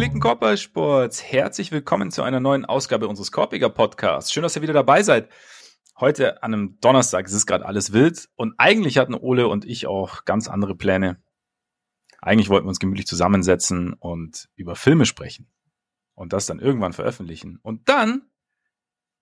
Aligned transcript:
Gepflegten 0.00 0.22
Korbballsports, 0.22 1.22
herzlich 1.22 1.72
willkommen 1.72 2.10
zu 2.10 2.22
einer 2.22 2.40
neuen 2.40 2.64
Ausgabe 2.64 3.06
unseres 3.06 3.32
Korbiger 3.32 3.68
Podcasts. 3.68 4.32
Schön, 4.32 4.42
dass 4.42 4.56
ihr 4.56 4.62
wieder 4.62 4.72
dabei 4.72 5.02
seid. 5.02 5.28
Heute 5.98 6.42
an 6.42 6.54
einem 6.54 6.80
Donnerstag, 6.80 7.26
es 7.26 7.34
ist 7.34 7.44
gerade 7.44 7.66
alles 7.66 7.92
wild 7.92 8.30
und 8.34 8.54
eigentlich 8.56 8.96
hatten 8.96 9.12
Ole 9.12 9.46
und 9.46 9.66
ich 9.66 9.86
auch 9.86 10.24
ganz 10.24 10.48
andere 10.48 10.74
Pläne. 10.74 11.22
Eigentlich 12.22 12.48
wollten 12.48 12.64
wir 12.64 12.70
uns 12.70 12.80
gemütlich 12.80 13.06
zusammensetzen 13.06 13.92
und 13.92 14.48
über 14.56 14.74
Filme 14.74 15.04
sprechen 15.04 15.50
und 16.14 16.32
das 16.32 16.46
dann 16.46 16.60
irgendwann 16.60 16.94
veröffentlichen. 16.94 17.58
Und 17.60 17.90
dann 17.90 18.22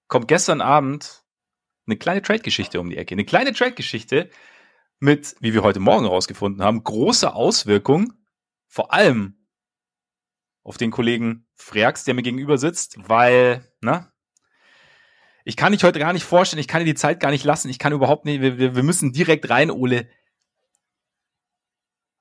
kommt 0.06 0.28
gestern 0.28 0.60
Abend 0.60 1.24
eine 1.88 1.96
kleine 1.96 2.22
Trade-Geschichte 2.22 2.80
um 2.80 2.88
die 2.88 2.98
Ecke. 2.98 3.16
Eine 3.16 3.24
kleine 3.24 3.52
Trade-Geschichte 3.52 4.30
mit, 5.00 5.34
wie 5.40 5.54
wir 5.54 5.64
heute 5.64 5.80
Morgen 5.80 6.04
herausgefunden 6.04 6.62
haben, 6.62 6.84
großer 6.84 7.34
Auswirkung, 7.34 8.12
vor 8.68 8.92
allem 8.92 9.37
auf 10.68 10.76
den 10.76 10.90
Kollegen 10.90 11.46
Freax, 11.54 12.04
der 12.04 12.12
mir 12.12 12.22
gegenüber 12.22 12.58
sitzt, 12.58 12.96
weil, 13.08 13.64
ne, 13.80 14.12
ich 15.44 15.56
kann 15.56 15.72
dich 15.72 15.82
heute 15.82 15.98
gar 15.98 16.12
nicht 16.12 16.24
vorstellen, 16.24 16.60
ich 16.60 16.68
kann 16.68 16.80
dir 16.80 16.92
die 16.92 16.94
Zeit 16.94 17.20
gar 17.20 17.30
nicht 17.30 17.44
lassen, 17.44 17.70
ich 17.70 17.78
kann 17.78 17.94
überhaupt 17.94 18.26
nicht, 18.26 18.42
wir, 18.42 18.76
wir 18.76 18.82
müssen 18.82 19.14
direkt 19.14 19.48
rein, 19.48 19.70
Ole. 19.70 20.10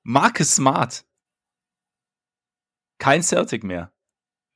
Marcus 0.02 0.56
Smart. 0.56 1.04
Kein 2.96 3.22
Celtic 3.22 3.64
mehr. 3.64 3.92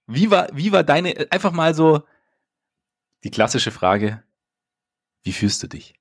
Wie 0.06 0.30
war, 0.30 0.48
wie 0.54 0.72
war 0.72 0.84
deine, 0.84 1.30
einfach 1.30 1.52
mal 1.52 1.74
so 1.74 2.06
die 3.24 3.30
klassische 3.30 3.72
Frage, 3.72 4.24
wie 5.22 5.34
fühlst 5.34 5.62
du 5.62 5.66
dich? 5.66 6.00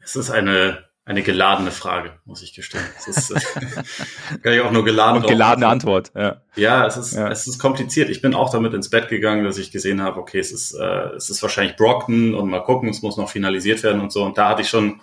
Es 0.00 0.14
ist 0.14 0.28
eine 0.28 0.89
eine 1.10 1.22
geladene 1.22 1.72
Frage, 1.72 2.12
muss 2.24 2.40
ich 2.40 2.54
gestehen. 2.54 2.84
Es 2.96 3.08
ist, 3.08 3.30
äh, 3.32 4.38
kann 4.42 4.52
ich 4.52 4.60
auch 4.60 4.70
nur 4.70 4.84
geladen. 4.84 5.20
Und 5.20 5.28
geladene 5.28 5.66
Antwort, 5.66 6.12
ja. 6.14 6.40
Ja, 6.54 6.86
es 6.86 6.96
ist, 6.96 7.14
ja. 7.14 7.28
es 7.28 7.48
ist 7.48 7.58
kompliziert. 7.58 8.10
Ich 8.10 8.22
bin 8.22 8.32
auch 8.32 8.50
damit 8.50 8.74
ins 8.74 8.90
Bett 8.90 9.08
gegangen, 9.08 9.44
dass 9.44 9.58
ich 9.58 9.72
gesehen 9.72 10.00
habe, 10.00 10.20
okay, 10.20 10.38
es 10.38 10.52
ist, 10.52 10.72
äh, 10.72 11.08
es 11.16 11.28
ist 11.28 11.42
wahrscheinlich 11.42 11.74
Brockton 11.74 12.36
und 12.36 12.48
mal 12.48 12.62
gucken, 12.62 12.88
es 12.88 13.02
muss 13.02 13.16
noch 13.16 13.28
finalisiert 13.28 13.82
werden 13.82 14.00
und 14.00 14.12
so. 14.12 14.22
Und 14.22 14.38
da 14.38 14.48
hatte 14.48 14.62
ich 14.62 14.68
schon, 14.68 15.02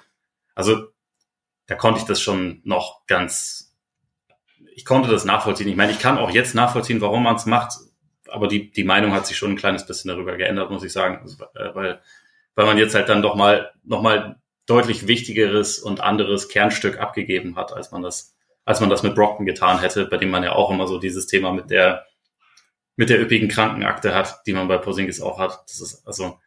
also 0.56 0.88
da 1.66 1.76
konnte 1.76 2.00
ich 2.00 2.06
das 2.06 2.22
schon 2.22 2.62
noch 2.64 3.06
ganz, 3.06 3.76
ich 4.76 4.86
konnte 4.86 5.12
das 5.12 5.26
nachvollziehen. 5.26 5.68
Ich 5.68 5.76
meine, 5.76 5.92
ich 5.92 6.00
kann 6.00 6.18
auch 6.18 6.30
jetzt 6.30 6.56
nachvollziehen, 6.56 7.02
warum 7.02 7.24
man 7.24 7.36
es 7.36 7.46
macht, 7.46 7.74
aber 8.30 8.48
die, 8.48 8.72
die 8.72 8.86
Meinung 8.86 9.12
hat 9.12 9.28
sich 9.28 9.36
schon 9.36 9.52
ein 9.52 9.58
kleines 9.58 9.86
bisschen 9.86 10.08
darüber 10.08 10.38
geändert, 10.38 10.72
muss 10.72 10.86
ich 10.86 10.94
sagen, 10.94 11.20
also, 11.22 11.44
äh, 11.56 11.76
weil, 11.76 12.00
weil 12.56 12.66
man 12.66 12.78
jetzt 12.78 12.96
halt 12.96 13.10
dann 13.10 13.22
doch 13.22 13.36
mal, 13.36 13.72
noch 13.84 14.02
mal 14.02 14.40
deutlich 14.68 15.08
wichtigeres 15.08 15.80
und 15.80 16.02
anderes 16.02 16.50
Kernstück 16.50 17.00
abgegeben 17.00 17.56
hat, 17.56 17.74
als 17.74 17.92
man 17.92 18.04
das, 18.04 18.36
als 18.66 18.82
man 18.82 18.90
das 18.90 19.02
mit 19.02 19.16
Brockton 19.16 19.46
getan 19.46 19.80
hätte, 19.80 20.06
bei 20.06 20.18
dem 20.18 20.30
man 20.30 20.44
ja 20.44 20.52
auch 20.52 20.70
immer 20.70 20.88
so 20.88 21.00
dieses 21.00 21.26
Thema 21.26 21.54
mit 21.54 21.72
der, 21.72 22.06
mit 22.98 23.10
der 23.10 23.20
üppigen 23.20 23.48
Krankenakte 23.48 24.14
hat, 24.14 24.42
die 24.46 24.54
man 24.54 24.68
bei 24.68 24.78
Porzingis 24.78 25.22
auch 25.22 25.40
hat. 25.40 25.64
Das 25.68 25.80
ist, 25.80 26.06
also, 26.06 26.40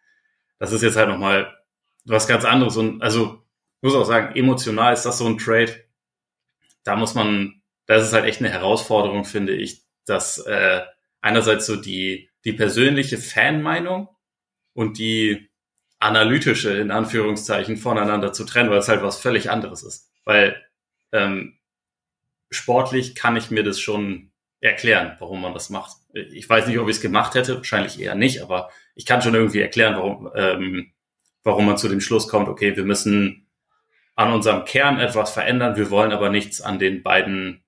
das 0.59 0.73
ist 0.73 0.83
jetzt 0.83 0.97
halt 0.97 1.09
nochmal 1.09 1.57
was 2.05 2.29
ganz 2.29 2.45
anderes 2.45 2.77
und, 2.77 3.03
also, 3.03 3.43
muss 3.81 3.95
auch 3.95 4.05
sagen, 4.05 4.37
emotional 4.37 4.93
ist 4.93 5.05
das 5.05 5.19
so 5.19 5.27
ein 5.27 5.39
Trade. 5.39 5.75
Da 6.85 6.97
muss 6.97 7.15
man, 7.15 7.63
das 7.87 8.05
ist 8.05 8.13
halt 8.13 8.27
echt 8.27 8.41
eine 8.41 8.51
Herausforderung, 8.51 9.25
finde 9.25 9.55
ich, 9.55 9.83
dass 10.05 10.39
äh, 10.39 10.83
einerseits 11.23 11.65
so 11.65 11.77
die, 11.77 12.31
die 12.45 12.53
persönliche 12.53 13.17
Fanmeinung 13.17 14.09
und 14.75 14.99
die 14.99 15.50
analytische, 16.01 16.77
in 16.77 16.91
Anführungszeichen, 16.91 17.77
voneinander 17.77 18.33
zu 18.33 18.45
trennen, 18.45 18.71
weil 18.71 18.79
es 18.79 18.89
halt 18.89 19.03
was 19.03 19.21
völlig 19.21 19.51
anderes 19.51 19.83
ist. 19.83 20.11
Weil 20.25 20.61
ähm, 21.13 21.59
sportlich 22.51 23.15
kann 23.15 23.37
ich 23.37 23.51
mir 23.51 23.63
das 23.63 23.79
schon 23.79 24.33
erklären, 24.61 25.17
warum 25.21 25.43
man 25.43 25.55
das 25.55 25.71
macht. 25.71 25.97
Ich 26.13 26.49
weiß 26.49 26.67
nicht, 26.67 26.79
ob 26.79 26.89
ich 26.89 26.97
es 26.97 27.03
gemacht 27.03 27.35
hätte, 27.35 27.57
wahrscheinlich 27.57 28.01
eher 28.01 28.15
nicht, 28.15 28.43
aber 28.43 28.71
ich 28.95 29.07
kann 29.07 29.23
schon 29.23 29.35
irgendwie 29.35 29.61
erklären, 29.61 29.95
warum, 29.95 30.31
ähm, 30.35 30.93
warum 31.45 31.67
man 31.67 31.79
zu 31.79 31.89
dem 31.89 32.01
Schluss 32.01 32.29
kommt, 32.29 32.49
okay, 32.49 32.77
wir 32.77 32.85
müssen 32.85 33.47
an 34.17 34.33
unserem 34.33 34.65
Kern 34.65 34.99
etwas 34.99 35.33
verändern, 35.33 35.77
wir 35.77 35.91
wollen 35.91 36.13
aber 36.13 36.29
nichts 36.29 36.61
an 36.61 36.79
den 36.79 37.03
beiden 37.03 37.63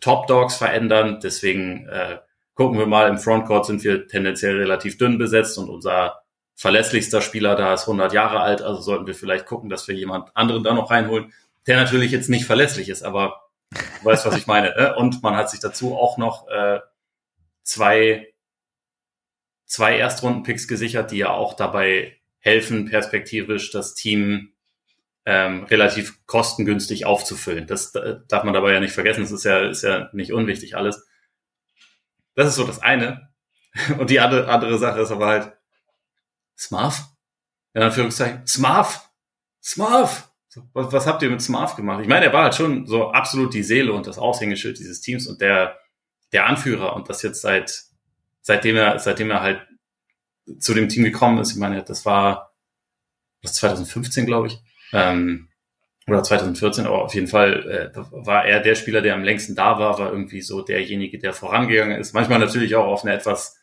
Top 0.00 0.26
Dogs 0.26 0.56
verändern, 0.56 1.20
deswegen 1.22 1.88
äh, 1.88 2.18
gucken 2.54 2.78
wir 2.78 2.86
mal, 2.86 3.08
im 3.08 3.18
Frontcourt 3.18 3.66
sind 3.66 3.82
wir 3.82 4.06
tendenziell 4.06 4.56
relativ 4.56 4.98
dünn 4.98 5.18
besetzt 5.18 5.58
und 5.58 5.68
unser 5.68 6.22
verlässlichster 6.56 7.20
Spieler 7.20 7.54
da 7.54 7.74
ist 7.74 7.82
100 7.82 8.12
Jahre 8.12 8.40
alt, 8.40 8.62
also 8.62 8.80
sollten 8.80 9.06
wir 9.06 9.14
vielleicht 9.14 9.46
gucken, 9.46 9.68
dass 9.68 9.86
wir 9.86 9.94
jemand 9.94 10.34
anderen 10.34 10.64
da 10.64 10.74
noch 10.74 10.90
reinholen, 10.90 11.32
der 11.66 11.76
natürlich 11.76 12.10
jetzt 12.10 12.30
nicht 12.30 12.46
verlässlich 12.46 12.88
ist, 12.88 13.02
aber 13.02 13.50
du 13.70 14.04
weißt, 14.04 14.24
was 14.24 14.36
ich 14.36 14.46
meine. 14.46 14.74
Ne? 14.76 14.96
Und 14.96 15.22
man 15.22 15.36
hat 15.36 15.50
sich 15.50 15.60
dazu 15.60 15.96
auch 15.96 16.16
noch 16.16 16.48
äh, 16.48 16.80
zwei, 17.62 18.32
zwei 19.66 19.98
Erstrunden-Picks 19.98 20.66
gesichert, 20.66 21.10
die 21.10 21.18
ja 21.18 21.30
auch 21.30 21.54
dabei 21.54 22.16
helfen, 22.38 22.86
perspektivisch 22.86 23.70
das 23.70 23.94
Team 23.94 24.52
ähm, 25.26 25.64
relativ 25.64 26.24
kostengünstig 26.26 27.04
aufzufüllen. 27.04 27.66
Das 27.66 27.94
äh, 27.96 28.20
darf 28.28 28.44
man 28.44 28.54
dabei 28.54 28.72
ja 28.72 28.80
nicht 28.80 28.94
vergessen. 28.94 29.22
Das 29.22 29.32
ist 29.32 29.44
ja, 29.44 29.58
ist 29.68 29.82
ja 29.82 30.08
nicht 30.12 30.32
unwichtig 30.32 30.76
alles. 30.76 31.06
Das 32.34 32.46
ist 32.48 32.54
so 32.54 32.64
das 32.64 32.80
eine. 32.80 33.28
Und 33.98 34.08
die 34.08 34.20
andere, 34.20 34.48
andere 34.48 34.78
Sache 34.78 35.00
ist 35.00 35.10
aber 35.10 35.26
halt, 35.26 35.52
Smarf? 36.56 37.04
In 37.74 37.82
Anführungszeichen, 37.82 38.46
Smarf! 38.46 39.10
Smarf! 39.62 40.30
Was, 40.72 40.92
was 40.92 41.06
habt 41.06 41.22
ihr 41.22 41.30
mit 41.30 41.42
Smarf 41.42 41.76
gemacht? 41.76 42.00
Ich 42.00 42.08
meine, 42.08 42.26
er 42.26 42.32
war 42.32 42.44
halt 42.44 42.54
schon 42.54 42.86
so 42.86 43.10
absolut 43.10 43.52
die 43.52 43.62
Seele 43.62 43.92
und 43.92 44.06
das 44.06 44.18
Aushängeschild 44.18 44.78
dieses 44.78 45.00
Teams 45.00 45.26
und 45.26 45.40
der, 45.40 45.78
der 46.32 46.46
Anführer 46.46 46.96
und 46.96 47.10
das 47.10 47.22
jetzt 47.22 47.42
seit, 47.42 47.82
seitdem 48.40 48.76
er, 48.76 48.98
seitdem 48.98 49.30
er 49.30 49.42
halt 49.42 49.66
zu 50.58 50.72
dem 50.72 50.88
Team 50.88 51.04
gekommen 51.04 51.38
ist. 51.38 51.52
Ich 51.52 51.58
meine, 51.58 51.82
das 51.82 52.06
war 52.06 52.54
das 53.42 53.54
2015, 53.54 54.24
glaube 54.24 54.46
ich. 54.46 54.58
Ähm, 54.92 55.48
oder 56.08 56.22
2014, 56.22 56.86
aber 56.86 57.02
auf 57.02 57.14
jeden 57.14 57.26
Fall 57.26 57.92
äh, 57.94 57.98
war 58.12 58.44
er 58.44 58.60
der 58.60 58.76
Spieler, 58.76 59.02
der 59.02 59.14
am 59.14 59.24
längsten 59.24 59.56
da 59.56 59.78
war, 59.78 59.98
war 59.98 60.12
irgendwie 60.12 60.40
so 60.40 60.62
derjenige, 60.62 61.18
der 61.18 61.32
vorangegangen 61.32 61.98
ist. 61.98 62.14
Manchmal 62.14 62.38
natürlich 62.38 62.76
auch 62.76 62.86
auf 62.86 63.02
eine 63.02 63.12
etwas 63.12 63.58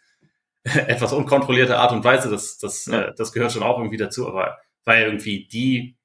etwas 0.88 1.13
unkontrollierte 1.13 1.78
Art 1.78 1.91
und 1.91 2.03
Weise, 2.03 2.29
das, 2.29 2.57
das, 2.57 2.85
ja. 2.85 3.09
äh, 3.09 3.16
das 3.16 3.34
gehört 3.34 3.51
schon 3.51 3.63
auch 3.63 3.78
irgendwie 3.78 3.97
dazu, 3.97 4.28
aber 4.28 4.57
war 4.85 4.97
ja 4.97 5.06
irgendwie 5.06 5.46
die, 5.47 5.97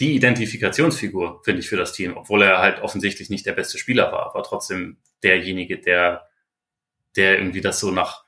die 0.00 0.14
Identifikationsfigur, 0.14 1.42
finde 1.44 1.60
ich, 1.60 1.68
für 1.68 1.76
das 1.76 1.92
Team, 1.92 2.16
obwohl 2.16 2.42
er 2.42 2.58
halt 2.58 2.80
offensichtlich 2.80 3.30
nicht 3.30 3.46
der 3.46 3.52
beste 3.52 3.78
Spieler 3.78 4.12
war, 4.12 4.26
aber 4.26 4.42
trotzdem 4.42 4.98
derjenige, 5.22 5.78
der, 5.78 6.28
der 7.16 7.38
irgendwie 7.38 7.60
das 7.60 7.80
so 7.80 7.90
nach, 7.90 8.24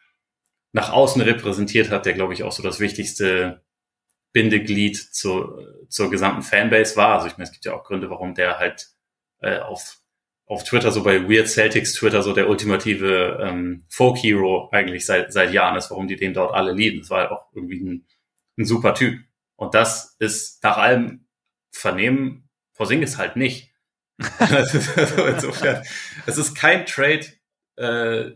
nach 0.73 0.91
außen 0.93 1.23
repräsentiert 1.23 1.91
hat, 1.91 2.07
der, 2.07 2.15
glaube 2.15 2.33
ich, 2.33 2.43
auch 2.43 2.53
so 2.53 2.63
das 2.63 2.81
wichtigste 2.81 3.63
Bindeglied 4.33 4.97
zur, 4.97 5.87
zur 5.89 6.11
gesamten 6.11 6.43
Fanbase 6.43 6.97
war. 6.97 7.17
Also 7.17 7.27
ich 7.27 7.35
meine, 7.35 7.45
es 7.45 7.53
gibt 7.53 7.65
ja 7.65 7.75
auch 7.75 7.85
Gründe, 7.85 8.11
warum 8.11 8.35
der 8.35 8.59
halt 8.59 8.89
äh, 9.41 9.59
auf 9.59 10.00
auf 10.51 10.65
Twitter, 10.65 10.91
so 10.91 11.05
bei 11.05 11.29
Weird 11.29 11.49
Celtics 11.49 11.93
Twitter, 11.93 12.25
so 12.25 12.33
der 12.33 12.49
ultimative 12.49 13.39
ähm, 13.41 13.85
Folk-Hero 13.89 14.69
eigentlich 14.73 15.07
seit, 15.07 15.33
seit 15.33 15.53
Jahren 15.53 15.77
ist, 15.77 15.93
warum 15.93 16.09
die 16.09 16.17
den 16.17 16.35
dort 16.35 16.53
alle 16.53 16.73
lieben. 16.73 16.99
Das 16.99 17.11
war 17.11 17.21
halt 17.21 17.31
auch 17.31 17.47
irgendwie 17.55 17.79
ein, 17.79 18.07
ein 18.59 18.65
super 18.65 18.95
Typ. 18.95 19.21
Und 19.55 19.75
das 19.75 20.17
ist 20.19 20.61
nach 20.65 20.77
allem 20.77 21.29
Vernehmen 21.71 22.49
Porzingis 22.75 23.17
halt 23.17 23.37
nicht. 23.37 23.71
also 24.41 25.25
insofern, 25.25 25.85
es 26.27 26.37
ist 26.37 26.57
kein 26.57 26.85
Trade, 26.85 27.27
äh, 27.77 28.33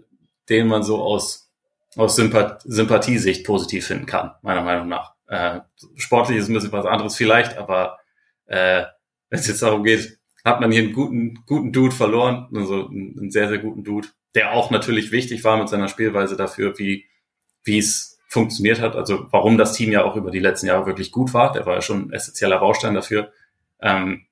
den 0.48 0.68
man 0.68 0.84
so 0.84 1.02
aus, 1.02 1.50
aus 1.96 2.14
Sympath 2.14 2.62
Sympathiesicht 2.62 3.44
positiv 3.44 3.88
finden 3.88 4.06
kann, 4.06 4.36
meiner 4.42 4.62
Meinung 4.62 4.86
nach. 4.86 5.14
Äh, 5.26 5.62
sportlich 5.96 6.38
ist 6.38 6.48
ein 6.48 6.54
bisschen 6.54 6.70
was 6.70 6.86
anderes 6.86 7.16
vielleicht, 7.16 7.58
aber 7.58 7.98
äh, 8.46 8.84
wenn 9.30 9.40
es 9.40 9.48
jetzt 9.48 9.62
darum 9.62 9.82
geht, 9.82 10.20
hat 10.44 10.60
man 10.60 10.70
hier 10.70 10.82
einen 10.82 10.92
guten, 10.92 11.42
guten 11.46 11.72
Dude 11.72 11.94
verloren, 11.94 12.48
also 12.54 12.88
einen 12.88 13.30
sehr, 13.30 13.48
sehr 13.48 13.58
guten 13.58 13.82
Dude, 13.82 14.08
der 14.34 14.52
auch 14.52 14.70
natürlich 14.70 15.10
wichtig 15.10 15.42
war 15.42 15.56
mit 15.56 15.68
seiner 15.68 15.88
Spielweise 15.88 16.36
dafür, 16.36 16.78
wie, 16.78 17.06
wie 17.64 17.78
es 17.78 18.18
funktioniert 18.28 18.80
hat, 18.80 18.96
also 18.96 19.26
warum 19.30 19.56
das 19.56 19.74
Team 19.74 19.92
ja 19.92 20.04
auch 20.04 20.16
über 20.16 20.30
die 20.30 20.40
letzten 20.40 20.66
Jahre 20.66 20.86
wirklich 20.86 21.12
gut 21.12 21.32
war, 21.32 21.52
der 21.52 21.66
war 21.66 21.74
ja 21.74 21.82
schon 21.82 22.08
ein 22.08 22.12
essentieller 22.12 22.58
Baustein 22.58 22.94
dafür, 22.94 23.32
ähm, 23.80 24.26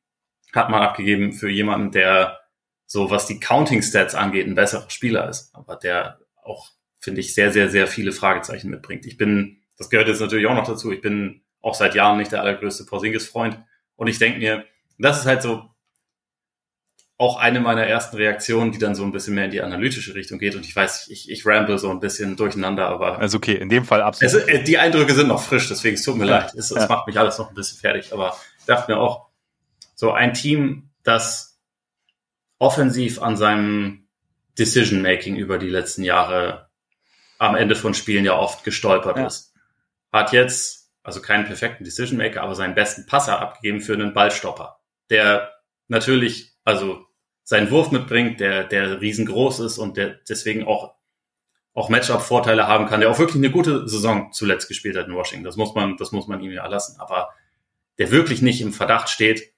hat 0.53 0.71
man 0.71 0.83
abgegeben 0.83 1.33
für 1.33 1.49
jemanden, 1.49 1.93
der 1.93 2.41
so 2.85 3.11
was 3.11 3.27
die 3.27 3.41
Counting 3.41 3.81
Stats 3.81 4.15
angeht, 4.15 4.47
ein 4.47 4.55
besserer 4.55 4.91
Spieler 4.91 5.29
ist, 5.29 5.55
aber 5.55 5.77
der 5.77 6.19
auch, 6.43 6.71
finde 6.99 7.21
ich, 7.21 7.33
sehr, 7.33 7.53
sehr, 7.53 7.71
sehr 7.71 7.87
viele 7.87 8.13
Fragezeichen 8.13 8.69
mitbringt. 8.69 9.07
Ich 9.07 9.17
bin, 9.17 9.63
das 9.79 9.89
gehört 9.89 10.09
jetzt 10.09 10.21
natürlich 10.21 10.47
auch 10.47 10.55
noch 10.55 10.67
dazu, 10.67 10.93
ich 10.93 11.01
bin 11.01 11.43
auch 11.63 11.75
seit 11.75 11.95
Jahren 11.95 12.19
nicht 12.19 12.33
der 12.33 12.43
allergrößte 12.43 12.85
Porzingis-Freund 12.85 13.59
und 13.97 14.09
ich 14.09 14.19
denke 14.19 14.41
mir, 14.41 14.65
das 14.99 15.21
ist 15.21 15.27
halt 15.27 15.43
so, 15.43 15.72
auch 17.23 17.37
eine 17.37 17.61
meiner 17.61 17.87
ersten 17.87 18.17
Reaktionen, 18.17 18.73
die 18.73 18.79
dann 18.79 18.97
so 18.97 19.05
ein 19.05 19.13
bisschen 19.13 19.37
mehr 19.37 19.45
in 19.45 19.53
die 19.53 19.63
analytische 19.63 20.17
Richtung 20.17 20.41
geht. 20.41 20.57
Und 20.57 20.67
ich 20.67 20.75
weiß, 20.75 21.07
ich, 21.09 21.31
ich 21.31 21.47
ramble 21.47 21.79
so 21.79 21.89
ein 21.89 22.01
bisschen 22.01 22.35
durcheinander, 22.35 22.89
aber. 22.89 23.21
Also 23.21 23.37
okay, 23.37 23.55
in 23.55 23.69
dem 23.69 23.85
Fall 23.85 24.03
absolut. 24.03 24.35
Es, 24.35 24.49
äh, 24.49 24.65
die 24.65 24.77
Eindrücke 24.77 25.15
sind 25.15 25.29
noch 25.29 25.41
frisch, 25.41 25.69
deswegen 25.69 25.95
es 25.95 26.03
tut 26.03 26.17
mir 26.17 26.27
ja. 26.27 26.39
leid. 26.39 26.55
Es, 26.55 26.73
es 26.73 26.83
ja. 26.83 26.89
macht 26.89 27.07
mich 27.07 27.17
alles 27.17 27.39
noch 27.39 27.49
ein 27.49 27.55
bisschen 27.55 27.79
fertig. 27.79 28.13
Aber 28.13 28.37
ich 28.59 28.65
dachte 28.65 28.91
mir 28.91 28.99
auch, 28.99 29.29
so 29.95 30.11
ein 30.11 30.35
Team, 30.35 30.91
das 31.05 31.61
offensiv 32.59 33.23
an 33.23 33.37
seinem 33.37 34.09
Decision-Making 34.59 35.37
über 35.37 35.59
die 35.59 35.69
letzten 35.69 36.03
Jahre 36.03 36.71
am 37.39 37.55
Ende 37.55 37.77
von 37.77 37.95
Spielen 37.95 38.25
ja 38.25 38.37
oft 38.37 38.65
gestolpert 38.65 39.19
ja. 39.19 39.27
ist. 39.27 39.55
Hat 40.13 40.33
jetzt, 40.33 40.91
also 41.05 41.23
keinen 41.23 41.45
perfekten 41.45 41.85
Decision-Maker, 41.85 42.43
aber 42.43 42.57
seinen 42.57 42.75
besten 42.75 43.07
Passer 43.07 43.41
abgegeben 43.41 43.81
für 43.81 43.95
einen 43.95 44.13
Ballstopper, 44.13 44.81
der 45.09 45.53
natürlich, 45.87 46.53
also 46.65 47.07
seinen 47.45 47.71
Wurf 47.71 47.91
mitbringt, 47.91 48.41
der, 48.41 48.65
der 48.65 49.01
riesengroß 49.01 49.61
ist 49.61 49.79
und 49.79 49.97
der 49.97 50.19
deswegen 50.29 50.65
auch, 50.65 50.95
auch 51.75 51.89
Matchup-Vorteile 51.89 52.67
haben 52.67 52.87
kann, 52.87 53.01
der 53.01 53.11
auch 53.11 53.19
wirklich 53.19 53.37
eine 53.37 53.51
gute 53.51 53.89
Saison 53.89 54.33
zuletzt 54.33 54.69
gespielt 54.69 54.97
hat 54.97 55.09
in 55.09 55.15
Washington. 55.15 55.45
Das 55.45 55.57
muss 55.57 55.75
man, 55.75 55.97
das 55.97 56.13
muss 56.13 56.29
man 56.29 56.41
ihm 56.41 56.53
ja 56.53 56.67
lassen. 56.67 57.01
Aber 57.01 57.31
der 57.99 58.11
wirklich 58.11 58.43
nicht 58.43 58.61
im 58.61 58.73
Verdacht 58.73 59.09
steht, 59.09 59.53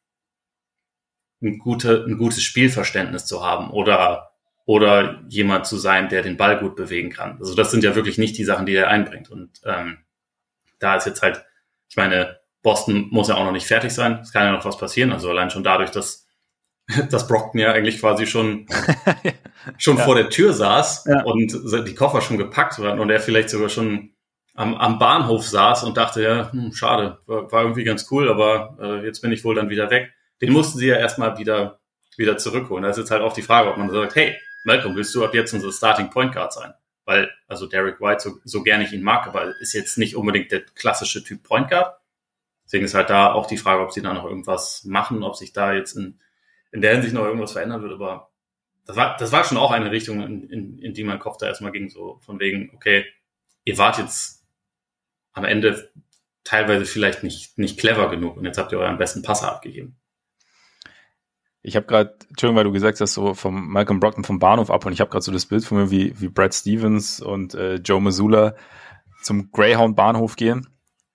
ein, 1.43 1.59
gute, 1.59 2.05
ein 2.07 2.17
gutes 2.17 2.43
Spielverständnis 2.43 3.27
zu 3.27 3.45
haben 3.45 3.71
oder, 3.71 4.31
oder 4.65 5.23
jemand 5.29 5.67
zu 5.67 5.77
sein, 5.77 6.09
der 6.09 6.23
den 6.23 6.37
Ball 6.37 6.59
gut 6.59 6.75
bewegen 6.77 7.11
kann. 7.11 7.39
Also 7.39 7.55
das 7.55 7.71
sind 7.71 7.85
ja 7.85 7.95
wirklich 7.95 8.19
nicht 8.19 8.39
die 8.39 8.45
Sachen, 8.45 8.67
die 8.67 8.75
er 8.75 8.89
einbringt. 8.89 9.31
Und 9.31 9.61
ähm, 9.65 9.99
da 10.79 10.97
ist 10.97 11.07
jetzt 11.07 11.23
halt, 11.23 11.45
ich 11.89 11.97
meine, 11.97 12.39
Boston 12.63 13.09
muss 13.11 13.29
ja 13.29 13.35
auch 13.35 13.45
noch 13.45 13.53
nicht 13.53 13.67
fertig 13.67 13.93
sein. 13.93 14.21
Es 14.23 14.33
kann 14.33 14.47
ja 14.47 14.53
noch 14.53 14.65
was 14.65 14.79
passieren. 14.79 15.13
Also 15.13 15.29
allein 15.31 15.51
schon 15.51 15.65
dadurch, 15.65 15.91
dass, 15.91 16.24
dass 17.11 17.27
Brockton 17.27 17.61
ja 17.61 17.73
eigentlich 17.73 18.01
quasi 18.01 18.27
schon, 18.27 18.67
schon 19.79 19.97
ja. 19.97 20.05
vor 20.05 20.15
der 20.15 20.31
Tür 20.31 20.53
saß 20.53 21.07
ja. 21.07 21.23
und 21.23 21.87
die 21.87 21.95
Koffer 21.95 22.21
schon 22.21 22.39
gepackt 22.39 22.79
waren 22.79 23.01
und 23.01 23.11
er 23.11 23.21
vielleicht 23.21 23.51
sogar 23.51 23.69
schon 23.69 24.11
am, 24.55 24.75
am 24.75 24.99
Bahnhof 24.99 25.47
saß 25.47 25.85
und 25.85 25.97
dachte, 25.97 26.23
ja, 26.23 26.53
hm, 26.53 26.73
schade, 26.73 27.19
war, 27.27 27.51
war 27.51 27.63
irgendwie 27.63 27.85
ganz 27.85 28.07
cool, 28.11 28.29
aber 28.29 28.77
äh, 28.81 29.05
jetzt 29.05 29.21
bin 29.21 29.33
ich 29.33 29.45
wohl 29.45 29.55
dann 29.55 29.71
wieder 29.71 29.91
weg. 29.91 30.13
Den 30.41 30.53
mussten 30.53 30.79
sie 30.79 30.89
ja 30.89 30.97
erstmal 30.97 31.39
wieder, 31.39 31.81
wieder 32.17 32.37
zurückholen. 32.37 32.85
Da 32.85 32.91
ist 32.91 32.99
jetzt 32.99 33.11
halt 33.11 33.23
auch 33.23 33.33
die 33.33 33.43
Frage, 33.43 33.71
ob 33.71 33.79
man 33.79 33.91
sagt, 33.91 34.15
hey, 34.15 34.37
Malcolm, 34.65 34.95
willst 34.95 35.15
du 35.15 35.25
ab 35.25 35.35
jetzt 35.35 35.53
unser 35.53 35.73
Starting 35.73 36.11
Point 36.11 36.33
Guard 36.33 36.53
sein? 36.53 36.73
Weil, 37.05 37.31
also 37.49 37.67
Derek 37.67 38.01
White, 38.01 38.23
so, 38.23 38.39
so 38.45 38.63
gerne 38.63 38.85
ich 38.85 38.93
ihn 38.93 39.03
mag, 39.03 39.27
aber 39.27 39.55
ist 39.61 39.75
jetzt 39.75 39.99
nicht 39.99 40.17
unbedingt 40.17 40.53
der 40.53 40.61
klassische 40.61 41.23
Typ 41.25 41.43
Point 41.43 41.69
Guard. 41.69 41.97
Deswegen 42.65 42.85
ist 42.85 42.95
halt 42.95 43.11
da 43.11 43.33
auch 43.33 43.47
die 43.47 43.59
Frage, 43.59 43.83
ob 43.83 43.93
sie 43.93 44.03
da 44.03 44.15
noch 44.15 44.25
irgendwas 44.25 44.85
machen, 44.85 45.23
ob 45.23 45.37
sich 45.37 45.53
da 45.53 45.75
jetzt 45.75 45.97
in, 45.97 46.21
in 46.75 46.81
der 46.81 46.93
Hinsicht 46.93 47.15
noch 47.15 47.25
irgendwas 47.25 47.53
verändern 47.53 47.83
wird. 47.83 47.93
Aber 47.93 48.33
das 48.85 48.97
war, 48.97 49.17
das 49.17 49.31
war 49.31 49.45
schon 49.45 49.59
auch 49.59 49.71
eine 49.71 49.93
Richtung, 49.93 50.21
in, 50.21 50.51
in, 50.51 50.79
in 50.79 50.93
die 50.93 51.05
mein 51.05 51.21
Kopf 51.21 51.39
da 51.39 51.47
erstmal 51.47 51.71
ging, 51.71 51.89
so 51.89 52.19
von 52.21 52.41
wegen, 52.41 52.73
okay, 52.75 53.07
ihr 53.65 53.79
wart 53.79 53.97
jetzt 53.99 54.45
am 55.33 55.45
Ende 55.45 55.93
teilweise 56.43 56.85
vielleicht 56.85 57.23
nicht, 57.23 57.59
nicht 57.59 57.79
clever 57.79 58.11
genug 58.11 58.37
und 58.37 58.45
jetzt 58.45 58.59
habt 58.59 58.73
ihr 58.73 58.79
euren 58.79 58.99
besten 58.99 59.23
Passer 59.23 59.53
abgegeben. 59.53 59.97
Ich 61.63 61.77
habe 61.77 61.87
gerade, 61.87 62.19
Entschuldigung, 62.29 62.57
weil 62.57 62.65
du 62.65 62.73
gesagt 62.73 63.01
hast, 63.01 63.15
so 63.15 63.35
vom 63.35 63.69
Malcolm 63.69 64.01
Brockton 64.01 64.25
vom 64.25 64.41
Bahnhof 64.41 64.71
ab 64.71 64.85
und 64.85 64.93
ich 64.93 65.01
habe 65.01 65.11
gerade 65.11 65.25
so 65.25 65.33
das 65.33 65.47
Bild 65.47 65.65
von 65.65 65.79
mir, 65.79 65.91
wie, 65.93 66.21
wie 66.21 66.29
Brad 66.29 66.55
Stevens 66.55 67.21
und 67.21 67.55
äh, 67.55 67.77
Joe 67.77 68.03
Missoula 68.03 68.57
zum 69.23 69.53
Greyhound 69.53 69.95
Bahnhof 69.95 70.35
gehen 70.35 70.69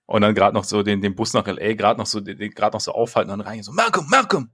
und 0.06 0.22
dann 0.22 0.34
gerade 0.34 0.54
noch 0.54 0.64
so 0.64 0.82
den, 0.82 1.02
den 1.02 1.14
Bus 1.14 1.34
nach 1.34 1.46
LA 1.46 1.74
gerade 1.74 2.00
noch 2.00 2.06
so 2.06 2.18
noch 2.18 2.80
so 2.80 2.92
aufhalten 2.92 3.30
und 3.30 3.38
dann 3.38 3.46
rein 3.46 3.62
so 3.62 3.72
Malcolm, 3.72 4.06
Malcolm 4.08 4.50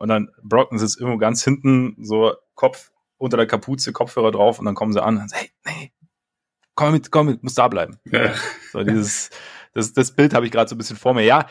und 0.00 0.08
dann 0.08 0.30
Brockton 0.42 0.78
sitzt 0.78 0.98
irgendwo 0.98 1.18
ganz 1.18 1.44
hinten 1.44 1.94
so 2.00 2.34
Kopf 2.54 2.90
unter 3.18 3.36
der 3.36 3.46
Kapuze, 3.46 3.92
Kopfhörer 3.92 4.30
drauf 4.30 4.58
und 4.58 4.64
dann 4.64 4.74
kommen 4.74 4.94
sie 4.94 5.02
an 5.02 5.18
und 5.18 5.28
sagen, 5.28 5.48
hey, 5.64 5.76
nee, 5.76 5.92
komm 6.74 6.92
mit, 6.92 7.10
komm 7.10 7.26
mit, 7.26 7.42
muss 7.42 7.54
da 7.54 7.68
bleiben. 7.68 7.98
Ja. 8.06 8.32
So 8.72 8.82
dieses, 8.82 9.28
das, 9.74 9.92
das 9.92 10.12
Bild 10.12 10.32
habe 10.32 10.46
ich 10.46 10.52
gerade 10.52 10.70
so 10.70 10.74
ein 10.74 10.78
bisschen 10.78 10.96
vor 10.96 11.12
mir. 11.12 11.22
Ja, 11.22 11.46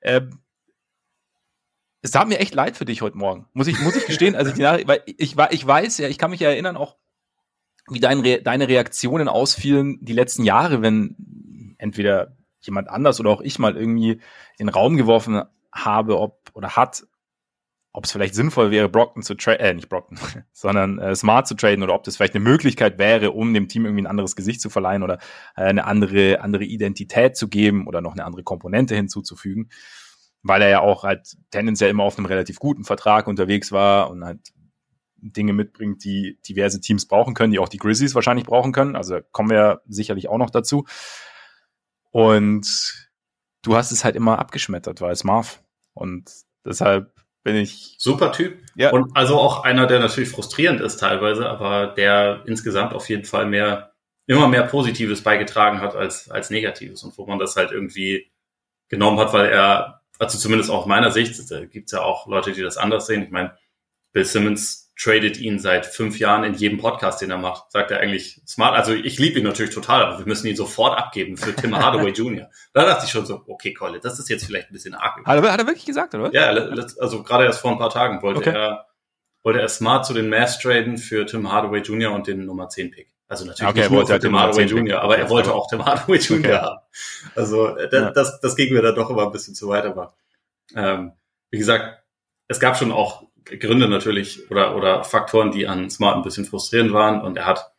äh, 0.00 0.20
es 2.02 2.10
tat 2.10 2.28
mir 2.28 2.38
echt 2.38 2.54
leid 2.54 2.76
für 2.76 2.84
dich 2.84 3.00
heute 3.00 3.16
Morgen. 3.16 3.48
Muss 3.54 3.66
ich, 3.66 3.80
muss 3.80 3.96
ich 3.96 4.04
gestehen, 4.04 4.36
also 4.36 4.50
ich 4.50 4.56
die 4.56 4.62
Nachricht, 4.62 4.88
weil 4.88 5.02
ich, 5.06 5.34
ich 5.38 5.66
weiß 5.66 5.96
ja, 5.96 6.08
ich 6.08 6.18
kann 6.18 6.30
mich 6.30 6.40
ja 6.40 6.50
erinnern 6.50 6.76
auch, 6.76 6.96
wie 7.88 8.00
dein 8.00 8.20
Re 8.20 8.42
deine 8.42 8.68
Reaktionen 8.68 9.28
ausfielen 9.28 9.98
die 10.02 10.12
letzten 10.12 10.44
Jahre, 10.44 10.82
wenn 10.82 11.74
entweder 11.78 12.36
jemand 12.60 12.90
anders 12.90 13.20
oder 13.20 13.30
auch 13.30 13.40
ich 13.40 13.58
mal 13.58 13.74
irgendwie 13.74 14.20
in 14.58 14.66
den 14.66 14.68
Raum 14.68 14.98
geworfen 14.98 15.44
habe, 15.72 16.18
ob 16.18 16.50
oder 16.52 16.76
hat, 16.76 17.06
ob 17.96 18.04
es 18.04 18.12
vielleicht 18.12 18.34
sinnvoll 18.34 18.70
wäre, 18.70 18.90
Brockton 18.90 19.22
zu 19.22 19.34
traden, 19.34 19.64
äh, 19.64 19.72
nicht 19.72 19.88
Brockton, 19.88 20.18
sondern 20.52 20.98
äh, 20.98 21.16
Smart 21.16 21.48
zu 21.48 21.54
traden 21.54 21.82
oder 21.82 21.94
ob 21.94 22.04
das 22.04 22.16
vielleicht 22.16 22.34
eine 22.34 22.44
Möglichkeit 22.44 22.98
wäre, 22.98 23.30
um 23.30 23.54
dem 23.54 23.68
Team 23.68 23.86
irgendwie 23.86 24.02
ein 24.02 24.06
anderes 24.06 24.36
Gesicht 24.36 24.60
zu 24.60 24.68
verleihen 24.68 25.02
oder 25.02 25.14
äh, 25.56 25.62
eine 25.62 25.86
andere, 25.86 26.42
andere 26.42 26.64
Identität 26.64 27.38
zu 27.38 27.48
geben 27.48 27.86
oder 27.86 28.02
noch 28.02 28.12
eine 28.12 28.26
andere 28.26 28.42
Komponente 28.42 28.94
hinzuzufügen, 28.94 29.70
weil 30.42 30.60
er 30.60 30.68
ja 30.68 30.80
auch 30.80 31.04
halt 31.04 31.38
tendenziell 31.50 31.88
immer 31.88 32.04
auf 32.04 32.18
einem 32.18 32.26
relativ 32.26 32.58
guten 32.58 32.84
Vertrag 32.84 33.28
unterwegs 33.28 33.72
war 33.72 34.10
und 34.10 34.26
halt 34.26 34.40
Dinge 35.16 35.54
mitbringt, 35.54 36.04
die 36.04 36.38
diverse 36.46 36.82
Teams 36.82 37.08
brauchen 37.08 37.32
können, 37.32 37.50
die 37.50 37.58
auch 37.58 37.70
die 37.70 37.78
Grizzlies 37.78 38.14
wahrscheinlich 38.14 38.44
brauchen 38.44 38.72
können. 38.72 38.94
Also 38.94 39.20
kommen 39.32 39.48
wir 39.48 39.80
sicherlich 39.88 40.28
auch 40.28 40.36
noch 40.36 40.50
dazu. 40.50 40.84
Und 42.10 43.08
du 43.62 43.74
hast 43.74 43.90
es 43.90 44.04
halt 44.04 44.16
immer 44.16 44.38
abgeschmettert, 44.38 45.00
weil 45.00 45.12
es 45.12 45.24
Marv. 45.24 45.62
Und 45.94 46.30
deshalb 46.62 47.15
bin 47.46 47.54
ich. 47.54 47.94
Super 47.96 48.32
Typ. 48.32 48.58
Ja. 48.74 48.90
Und 48.90 49.16
also 49.16 49.38
auch 49.38 49.62
einer, 49.62 49.86
der 49.86 50.00
natürlich 50.00 50.30
frustrierend 50.30 50.80
ist 50.80 50.96
teilweise, 50.96 51.48
aber 51.48 51.86
der 51.86 52.42
insgesamt 52.44 52.92
auf 52.92 53.08
jeden 53.08 53.24
Fall 53.24 53.46
mehr, 53.46 53.92
immer 54.26 54.48
mehr 54.48 54.64
Positives 54.64 55.22
beigetragen 55.22 55.80
hat 55.80 55.94
als, 55.94 56.28
als 56.28 56.50
Negatives 56.50 57.04
und 57.04 57.16
wo 57.16 57.24
man 57.24 57.38
das 57.38 57.54
halt 57.54 57.70
irgendwie 57.70 58.32
genommen 58.88 59.20
hat, 59.20 59.32
weil 59.32 59.46
er, 59.46 60.02
also 60.18 60.38
zumindest 60.38 60.70
aus 60.70 60.86
meiner 60.86 61.12
Sicht, 61.12 61.40
da 61.48 61.64
gibt's 61.64 61.92
ja 61.92 62.02
auch 62.02 62.26
Leute, 62.26 62.50
die 62.50 62.62
das 62.62 62.78
anders 62.78 63.06
sehen. 63.06 63.22
Ich 63.22 63.30
meine, 63.30 63.56
Bill 64.12 64.24
Simmons 64.24 64.85
tradet 64.98 65.38
ihn 65.38 65.58
seit 65.58 65.86
fünf 65.86 66.18
Jahren 66.18 66.44
in 66.44 66.54
jedem 66.54 66.78
Podcast, 66.78 67.20
den 67.20 67.30
er 67.30 67.38
macht. 67.38 67.70
Sagt 67.70 67.90
er 67.90 68.00
eigentlich 68.00 68.40
smart. 68.46 68.74
Also 68.74 68.92
ich 68.92 69.18
liebe 69.18 69.38
ihn 69.38 69.44
natürlich 69.44 69.74
total, 69.74 70.02
aber 70.02 70.18
wir 70.18 70.26
müssen 70.26 70.46
ihn 70.46 70.56
sofort 70.56 70.98
abgeben 70.98 71.36
für 71.36 71.54
Tim 71.54 71.76
Hardaway 71.76 72.10
Jr. 72.12 72.48
Da 72.72 72.86
dachte 72.86 73.04
ich 73.04 73.10
schon 73.10 73.26
so, 73.26 73.42
okay, 73.46 73.74
Colin, 73.74 74.00
das 74.02 74.18
ist 74.18 74.30
jetzt 74.30 74.46
vielleicht 74.46 74.70
ein 74.70 74.72
bisschen 74.72 74.94
arg. 74.94 75.24
Hat 75.24 75.44
er, 75.44 75.52
hat 75.52 75.60
er 75.60 75.66
wirklich 75.66 75.84
gesagt, 75.84 76.14
oder? 76.14 76.32
Ja, 76.32 76.48
also 76.48 77.22
gerade 77.22 77.44
erst 77.44 77.60
vor 77.60 77.72
ein 77.72 77.78
paar 77.78 77.90
Tagen 77.90 78.22
wollte 78.22 78.40
okay. 78.40 78.54
er 78.54 78.86
wollte 79.46 79.60
er 79.60 79.68
smart 79.68 80.04
zu 80.04 80.12
den 80.12 80.28
Mavs 80.28 80.58
traden 80.58 80.98
für 80.98 81.24
Tim 81.24 81.52
Hardaway 81.52 81.80
Jr. 81.80 82.10
und 82.10 82.26
den 82.26 82.46
Nummer 82.46 82.68
10 82.68 82.90
Pick. 82.90 83.12
Also 83.28 83.44
natürlich 83.44 83.68
okay, 83.68 83.80
nicht 83.82 83.90
nur 83.92 84.04
für 84.04 84.18
Tim 84.18 84.36
Hardaway 84.36 84.64
Jr., 84.64 85.00
aber 85.00 85.18
er 85.18 85.30
wollte 85.30 85.54
auch 85.54 85.68
Tim 85.68 85.84
Hardaway 85.84 86.18
Jr. 86.18 86.38
Okay. 86.38 86.56
haben. 86.56 86.80
Also 87.36 87.76
äh, 87.76 87.88
das, 87.88 88.00
ja. 88.00 88.10
das, 88.10 88.40
das 88.40 88.56
ging 88.56 88.72
mir 88.72 88.82
dann 88.82 88.96
doch 88.96 89.08
immer 89.08 89.22
ein 89.22 89.30
bisschen 89.30 89.54
zu 89.54 89.68
weit, 89.68 89.84
aber 89.84 90.16
ähm, 90.74 91.12
wie 91.50 91.58
gesagt, 91.58 92.02
es 92.48 92.58
gab 92.58 92.76
schon 92.76 92.90
auch 92.90 93.22
Gründe 93.46 93.88
natürlich 93.88 94.50
oder, 94.50 94.76
oder 94.76 95.04
Faktoren, 95.04 95.52
die 95.52 95.66
an 95.66 95.90
Smart 95.90 96.16
ein 96.16 96.22
bisschen 96.22 96.44
frustrierend 96.44 96.92
waren. 96.92 97.22
Und 97.22 97.36
er 97.36 97.46
hat 97.46 97.72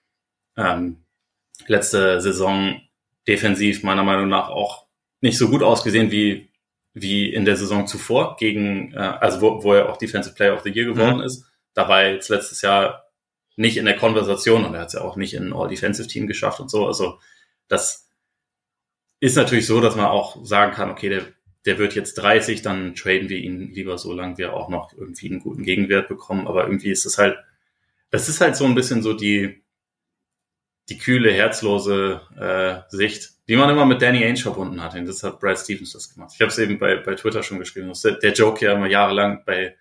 ähm, 0.56 1.04
letzte 1.68 2.22
Saison 2.22 2.82
defensiv 3.28 3.84
meiner 3.84 4.04
Meinung 4.04 4.30
nach 4.30 4.50
auch 4.50 4.88
nicht 5.22 5.38
so 5.38 5.50
gut 5.50 5.64
ausgesehen 5.64 6.12
wie, 6.12 6.50
wie 6.94 7.32
in 7.32 7.46
der 7.46 7.58
Saison 7.58 7.88
zuvor, 7.88 8.38
gegen, 8.38 8.94
äh, 8.94 8.98
also 8.98 9.42
wo, 9.42 9.64
wo 9.64 9.74
er 9.74 9.90
auch 9.90 9.98
Defensive 9.98 10.36
Player 10.36 10.54
of 10.54 10.64
the 10.64 10.72
Year 10.72 10.86
geworden 10.86 11.18
mhm. 11.18 11.24
ist. 11.24 11.46
Da 11.74 11.88
war 11.90 12.04
er 12.04 12.14
jetzt 12.14 12.30
letztes 12.30 12.62
Jahr 12.62 13.06
nicht 13.56 13.78
in 13.78 13.86
der 13.86 13.98
Konversation 13.98 14.66
und 14.66 14.74
er 14.74 14.82
hat 14.82 14.88
es 14.88 14.94
ja 14.94 15.02
auch 15.02 15.16
nicht 15.16 15.34
in 15.34 15.54
All-Defensive 15.54 16.08
Team 16.08 16.28
geschafft 16.28 16.60
und 16.60 16.70
so. 16.70 16.88
Also 16.88 17.20
das 17.68 18.10
ist 19.20 19.36
natürlich 19.36 19.66
so, 19.66 19.82
dass 19.82 19.96
man 19.96 20.06
auch 20.06 20.46
sagen 20.46 20.74
kann, 20.74 20.92
okay, 20.92 21.10
der 21.10 21.26
der 21.68 21.78
wird 21.78 21.94
jetzt 21.96 22.16
30, 22.16 22.62
dann 22.62 22.96
traden 22.96 23.30
wir 23.30 23.38
ihn 23.38 23.72
lieber 23.74 23.98
so 23.98 24.14
lange 24.14 24.38
wir 24.38 24.54
auch 24.54 24.70
noch 24.70 24.94
irgendwie 24.94 25.30
einen 25.30 25.42
guten 25.42 25.64
Gegenwert 25.64 26.08
bekommen. 26.08 26.48
Aber 26.48 26.64
irgendwie 26.64 26.92
ist 26.92 27.06
es 27.06 27.18
halt, 27.18 27.38
das 28.10 28.30
ist 28.30 28.42
halt 28.42 28.56
so 28.56 28.66
ein 28.66 28.74
bisschen 28.74 29.04
so 29.04 29.14
die, 29.14 29.62
die 30.90 30.98
kühle, 30.98 31.32
herzlose 31.32 32.22
äh, 32.40 32.90
Sicht, 32.90 33.32
die 33.50 33.58
man 33.58 33.70
immer 33.70 33.86
mit 33.86 34.02
Danny 34.02 34.24
Ainge 34.24 34.38
verbunden 34.38 34.82
hat. 34.82 34.96
Und 34.96 35.06
das 35.06 35.24
hat 35.24 35.42
Brad 35.42 35.60
Stevens 35.60 35.92
das 35.92 36.14
gemacht. 36.14 36.32
Ich 36.34 36.42
habe 36.42 36.50
es 36.50 36.58
eben 36.58 36.80
bei, 36.80 36.96
bei 36.96 37.16
Twitter 37.16 37.44
schon 37.44 37.60
geschrieben. 37.60 37.92
Der, 38.04 38.14
der 38.14 38.34
Joke 38.34 38.66
ja 38.66 38.74
immer 38.74 38.88
jahrelang 38.88 39.44
bei 39.46 39.76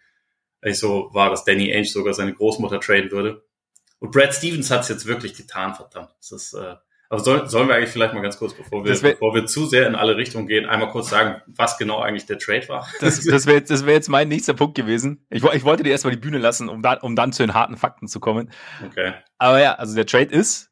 ich 0.63 0.79
so 0.79 1.11
war, 1.13 1.31
dass 1.31 1.45
Danny 1.45 1.73
Ainge 1.73 1.87
sogar 1.87 2.15
seine 2.15 2.35
Großmutter 2.35 2.81
traden 2.81 3.13
würde. 3.13 3.45
Und 4.01 4.11
Brad 4.11 4.35
Stevens 4.35 4.71
hat 4.71 4.81
es 4.81 4.89
jetzt 4.89 5.07
wirklich 5.07 5.35
getan, 5.35 5.75
verdammt. 5.75 6.11
Das 6.19 6.33
ist, 6.33 6.55
äh, 6.55 6.75
aber 7.09 7.23
soll, 7.23 7.49
sollen 7.49 7.69
wir 7.69 7.77
eigentlich 7.77 7.91
vielleicht 7.91 8.15
mal 8.15 8.21
ganz 8.21 8.39
kurz, 8.39 8.55
bevor 8.55 8.85
wir, 8.85 8.93
bevor 8.93 9.35
wir 9.35 9.47
zu 9.47 9.67
sehr 9.67 9.87
in 9.87 9.95
alle 9.95 10.17
Richtungen 10.17 10.47
gehen, 10.47 10.67
einmal 10.67 10.91
kurz 10.91 11.11
sagen, 11.11 11.41
was 11.47 11.79
genau 11.79 12.01
eigentlich 12.01 12.27
der 12.27 12.39
Trade 12.39 12.69
war? 12.69 12.89
Das, 13.01 13.25
das 13.25 13.47
wäre 13.47 13.59
jetzt, 13.59 13.87
wär 13.87 13.95
jetzt 13.95 14.09
mein 14.09 14.29
nächster 14.29 14.55
Punkt 14.55 14.75
gewesen. 14.75 15.25
Ich, 15.31 15.45
ich 15.45 15.65
wollte 15.65 15.83
dir 15.83 15.91
erstmal 15.91 16.15
die 16.15 16.21
Bühne 16.21 16.39
lassen, 16.39 16.69
um, 16.69 16.83
da, 16.83 16.95
um 16.95 17.15
dann 17.15 17.33
zu 17.33 17.43
den 17.43 17.55
harten 17.55 17.77
Fakten 17.77 18.09
zu 18.09 18.19
kommen. 18.19 18.51
Okay. 18.85 19.15
Aber 19.39 19.61
ja, 19.61 19.75
also 19.75 19.95
der 19.95 20.07
Trade 20.07 20.35
ist, 20.35 20.71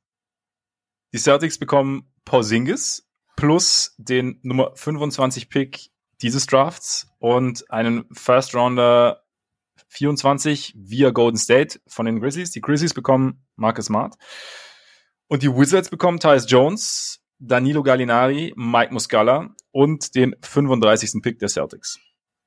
die 1.12 1.18
Celtics 1.18 1.58
bekommen 1.58 2.12
Porzingis 2.24 3.08
plus 3.36 3.94
den 3.98 4.40
Nummer 4.42 4.72
25 4.74 5.48
Pick 5.48 5.90
dieses 6.22 6.46
Drafts 6.46 7.08
und 7.18 7.70
einen 7.70 8.06
First 8.12 8.54
Rounder 8.54 9.24
24 9.88 10.74
via 10.76 11.10
Golden 11.10 11.36
State 11.36 11.80
von 11.86 12.06
den 12.06 12.20
Grizzlies. 12.20 12.50
Die 12.50 12.60
Grizzlies 12.60 12.94
bekommen 12.94 13.44
Marcus 13.56 13.86
Smart. 13.86 14.16
Und 15.28 15.42
die 15.42 15.54
Wizards 15.54 15.88
bekommen 15.88 16.20
Tyus 16.20 16.46
Jones, 16.48 17.20
Danilo 17.38 17.82
Gallinari, 17.82 18.52
Mike 18.56 18.92
Muscala 18.92 19.54
und 19.72 20.14
den 20.14 20.34
35. 20.42 21.22
Pick 21.22 21.38
der 21.38 21.48
Celtics. 21.48 21.98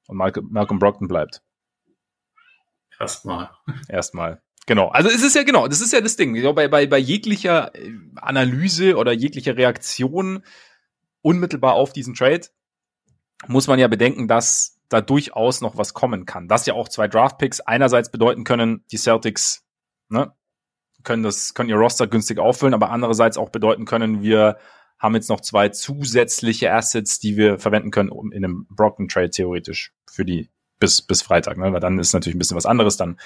Und 0.07 0.17
Malcolm, 0.17 0.47
Malcolm 0.51 0.79
Brockton 0.79 1.07
bleibt. 1.07 1.41
Erstmal. 2.99 3.51
Erstmal. 3.89 4.41
Genau. 4.65 4.89
Also 4.89 5.09
es 5.09 5.23
ist 5.23 5.35
ja 5.35 5.43
genau, 5.43 5.67
das 5.67 5.81
ist 5.81 5.93
ja 5.93 6.01
das 6.01 6.17
Ding. 6.17 6.33
Glaube, 6.33 6.55
bei, 6.55 6.67
bei, 6.67 6.87
bei 6.87 6.97
jeglicher 6.97 7.73
äh, 7.75 7.93
Analyse 8.15 8.97
oder 8.97 9.11
jeglicher 9.13 9.55
Reaktion 9.55 10.43
unmittelbar 11.21 11.73
auf 11.73 11.93
diesen 11.93 12.13
Trade 12.13 12.47
muss 13.47 13.67
man 13.67 13.79
ja 13.79 13.87
bedenken, 13.87 14.27
dass 14.27 14.79
da 14.89 15.01
durchaus 15.01 15.61
noch 15.61 15.77
was 15.77 15.93
kommen 15.93 16.25
kann. 16.25 16.47
Dass 16.47 16.65
ja 16.65 16.73
auch 16.73 16.89
zwei 16.89 17.07
Draftpicks 17.07 17.59
einerseits 17.61 18.11
bedeuten 18.11 18.43
können, 18.43 18.83
die 18.91 18.97
Celtics 18.97 19.63
ne, 20.09 20.33
können 21.07 21.23
das, 21.23 21.53
können 21.53 21.69
ihr 21.69 21.77
Roster 21.77 22.05
günstig 22.05 22.37
auffüllen, 22.37 22.73
aber 22.73 22.91
andererseits 22.91 23.37
auch 23.37 23.49
bedeuten 23.49 23.85
können, 23.85 24.21
wir 24.21 24.57
haben 24.99 25.15
jetzt 25.15 25.29
noch 25.29 25.41
zwei 25.41 25.69
zusätzliche 25.69 26.71
Assets, 26.73 27.19
die 27.19 27.37
wir 27.37 27.59
verwenden 27.59 27.91
können, 27.91 28.09
um 28.09 28.31
in 28.31 28.43
einem 28.43 28.67
Brocken 28.69 29.07
Trade 29.07 29.29
theoretisch 29.29 29.93
für 30.11 30.25
die 30.25 30.49
bis, 30.79 31.01
bis 31.01 31.21
Freitag, 31.21 31.57
ne? 31.57 31.71
Weil 31.71 31.79
dann 31.79 31.97
ist 31.97 32.13
natürlich 32.13 32.35
ein 32.35 32.39
bisschen 32.39 32.57
was 32.57 32.65
anderes. 32.65 32.97
Dann 32.97 33.17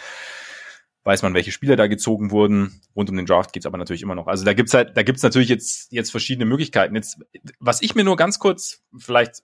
weiß 1.04 1.24
man, 1.24 1.34
welche 1.34 1.52
Spieler 1.52 1.76
da 1.76 1.88
gezogen 1.88 2.30
wurden. 2.30 2.82
Rund 2.96 3.10
um 3.10 3.16
den 3.16 3.26
Draft 3.26 3.52
geht's 3.52 3.66
aber 3.66 3.78
natürlich 3.78 4.04
immer 4.04 4.16
noch. 4.16 4.28
Also 4.28 4.46
da 4.46 4.54
gibt's 4.54 4.74
halt, 4.74 4.96
da 4.96 5.04
gibt's 5.04 5.24
natürlich 5.24 5.50
jetzt, 5.50 5.92
jetzt 5.92 6.12
verschiedene 6.12 6.46
Möglichkeiten. 6.46 6.96
Jetzt, 6.96 7.20
was 7.60 7.82
ich 7.82 7.96
mir 7.96 8.04
nur 8.04 8.16
ganz 8.16 8.38
kurz 8.38 8.84
vielleicht, 8.96 9.42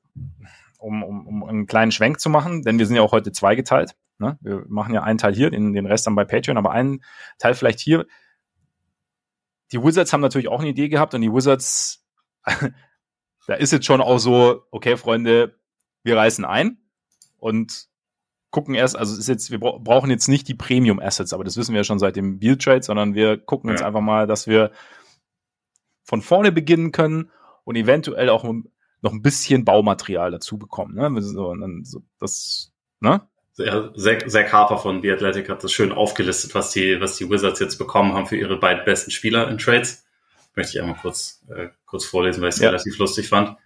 um, 0.77 1.01
um, 1.01 1.27
um 1.27 1.44
einen 1.44 1.65
kleinen 1.65 1.91
Schwenk 1.91 2.20
zu 2.20 2.29
machen, 2.29 2.62
denn 2.62 2.77
wir 2.77 2.86
sind 2.86 2.96
ja 2.96 3.01
auch 3.01 3.13
heute 3.13 3.32
zweigeteilt. 3.32 3.96
Ne? 4.20 4.38
Wir 4.41 4.63
machen 4.67 4.94
ja 4.94 5.03
einen 5.03 5.17
Teil 5.17 5.34
hier, 5.34 5.50
den, 5.50 5.74
den 5.74 5.86
Rest 5.86 6.06
dann 6.08 6.15
bei 6.15 6.25
Patreon, 6.25 6.58
aber 6.58 6.72
einen 6.72 7.01
Teil 7.39 7.56
vielleicht 7.56 7.79
hier. 7.79 8.06
Die 9.72 9.84
Wizards 9.84 10.14
haben 10.14 10.22
natürlich 10.22 10.48
auch 10.48 10.60
eine 10.60 10.70
Idee 10.70 10.90
gehabt 10.90 11.14
und 11.14 11.22
die 11.22 11.34
Wizards, 11.34 12.06
da 13.48 13.54
ist 13.56 13.72
jetzt 13.72 13.86
schon 13.86 14.02
auch 14.02 14.18
so, 14.18 14.64
okay, 14.72 14.98
Freunde, 14.98 15.60
wir 16.04 16.18
reißen 16.18 16.46
ein 16.46 16.78
und 17.38 17.88
gucken 18.50 18.76
erst, 18.76 18.98
also 18.98 19.18
ist 19.18 19.28
jetzt, 19.28 19.52
wir 19.52 19.60
brauchen 19.60 20.10
jetzt 20.10 20.28
nicht 20.28 20.48
die 20.48 20.56
Premium 20.56 21.00
Assets, 21.00 21.34
aber 21.34 21.44
das 21.44 21.58
wissen 21.58 21.74
wir 21.74 21.82
ja 21.82 21.84
schon 21.84 22.00
seit 22.00 22.16
dem 22.16 22.40
Build 22.40 22.62
Trade, 22.62 22.84
sondern 22.84 23.14
wir 23.14 23.38
gucken 23.38 23.70
ja. 23.70 23.76
jetzt 23.76 23.84
einfach 23.84 24.02
mal, 24.02 24.26
dass 24.26 24.48
wir 24.48 24.72
von 26.04 26.22
vorne 26.22 26.52
beginnen 26.52 26.92
können 26.92 27.32
und 27.66 27.76
eventuell 27.76 28.30
auch 28.30 28.44
noch 28.44 29.12
ein 29.12 29.22
bisschen 29.22 29.66
Baumaterial 29.66 30.32
dazu 30.32 30.58
bekommen. 30.58 30.96
Ne? 30.96 31.22
So, 31.22 31.54
so, 31.84 32.02
das, 32.20 32.72
ne? 33.00 33.28
Ja, 33.58 33.92
Zach, 33.96 34.28
Zach 34.28 34.52
Harper 34.52 34.78
von 34.78 35.02
The 35.02 35.12
Athletic 35.12 35.50
hat 35.50 35.64
das 35.64 35.72
schön 35.72 35.92
aufgelistet, 35.92 36.54
was 36.54 36.72
die, 36.72 37.02
was 37.02 37.18
die 37.18 37.30
Wizards 37.30 37.60
jetzt 37.60 37.78
bekommen 37.78 38.14
haben 38.14 38.28
für 38.28 38.38
ihre 38.38 38.58
beiden 38.58 38.86
besten 38.86 39.12
Spieler 39.12 39.48
in 39.50 39.58
Trades. 39.58 40.06
Möchte 40.56 40.78
ich 40.78 40.82
einmal 40.82 40.98
kurz, 40.98 41.44
äh, 41.50 41.70
kurz 41.86 42.06
vorlesen, 42.06 42.42
weil 42.42 42.50
ich 42.50 42.56
es 42.56 42.62
ja. 42.62 42.70
relativ 42.70 42.98
lustig 42.98 43.30
fand. 43.30 43.58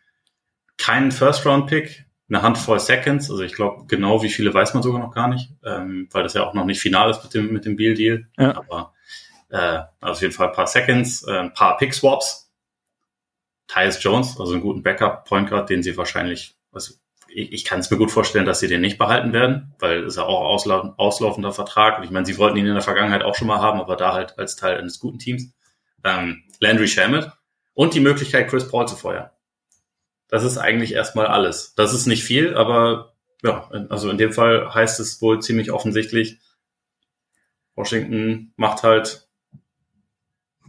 Keinen 0.77 1.11
First-Round-Pick, 1.11 2.05
eine 2.29 2.41
Handvoll 2.41 2.79
Seconds, 2.79 3.29
also 3.29 3.43
ich 3.43 3.53
glaube, 3.53 3.85
genau 3.87 4.23
wie 4.23 4.29
viele 4.29 4.53
weiß 4.53 4.73
man 4.73 4.83
sogar 4.83 5.01
noch 5.01 5.13
gar 5.13 5.27
nicht, 5.27 5.51
ähm, 5.65 6.07
weil 6.11 6.23
das 6.23 6.33
ja 6.33 6.43
auch 6.43 6.53
noch 6.53 6.65
nicht 6.65 6.79
final 6.79 7.09
ist 7.09 7.23
mit 7.23 7.33
dem, 7.33 7.51
mit 7.51 7.65
dem 7.65 7.75
Deal-Deal. 7.75 8.27
Ja. 8.37 8.57
Aber 8.57 8.93
äh, 9.49 9.83
also 9.99 10.13
auf 10.13 10.21
jeden 10.21 10.33
Fall 10.33 10.47
ein 10.47 10.55
paar 10.55 10.67
Seconds, 10.67 11.27
äh, 11.27 11.37
ein 11.37 11.53
paar 11.53 11.77
Pick-Swaps. 11.77 12.49
Tyus 13.67 14.03
Jones, 14.03 14.37
also 14.37 14.51
einen 14.51 14.61
guten 14.61 14.83
Backup-Point 14.83 15.49
Guard, 15.49 15.69
den 15.69 15.81
sie 15.81 15.95
wahrscheinlich, 15.95 16.57
also 16.73 16.93
ich, 17.33 17.51
ich 17.51 17.65
kann 17.65 17.79
es 17.79 17.89
mir 17.89 17.97
gut 17.97 18.11
vorstellen, 18.11 18.45
dass 18.45 18.59
sie 18.59 18.67
den 18.67 18.81
nicht 18.81 18.97
behalten 18.97 19.33
werden, 19.33 19.73
weil 19.79 20.03
es 20.03 20.15
ja 20.15 20.23
auch 20.23 20.41
ausla 20.41 20.93
auslaufender 20.97 21.51
Vertrag. 21.51 21.97
Und 21.97 22.03
ich 22.03 22.11
meine, 22.11 22.25
sie 22.25 22.37
wollten 22.37 22.57
ihn 22.57 22.67
in 22.67 22.73
der 22.73 22.81
Vergangenheit 22.81 23.23
auch 23.23 23.35
schon 23.35 23.47
mal 23.47 23.59
haben, 23.59 23.79
aber 23.79 23.95
da 23.95 24.13
halt 24.13 24.37
als 24.37 24.55
Teil 24.55 24.77
eines 24.77 24.99
guten 24.99 25.19
Teams. 25.19 25.53
Ähm, 26.03 26.43
Landry 26.59 26.87
Shamet 26.87 27.31
und 27.73 27.93
die 27.93 27.99
Möglichkeit, 27.99 28.49
Chris 28.49 28.67
Paul 28.67 28.87
zu 28.87 28.95
feuern. 28.95 29.29
Das 30.27 30.43
ist 30.43 30.57
eigentlich 30.57 30.93
erstmal 30.93 31.27
alles. 31.27 31.75
Das 31.75 31.93
ist 31.93 32.05
nicht 32.05 32.23
viel, 32.23 32.55
aber 32.55 33.13
ja, 33.43 33.69
also 33.89 34.09
in 34.09 34.17
dem 34.17 34.33
Fall 34.33 34.73
heißt 34.73 34.99
es 34.99 35.21
wohl 35.21 35.41
ziemlich 35.41 35.71
offensichtlich, 35.71 36.39
Washington 37.75 38.53
macht 38.55 38.83
halt 38.83 39.27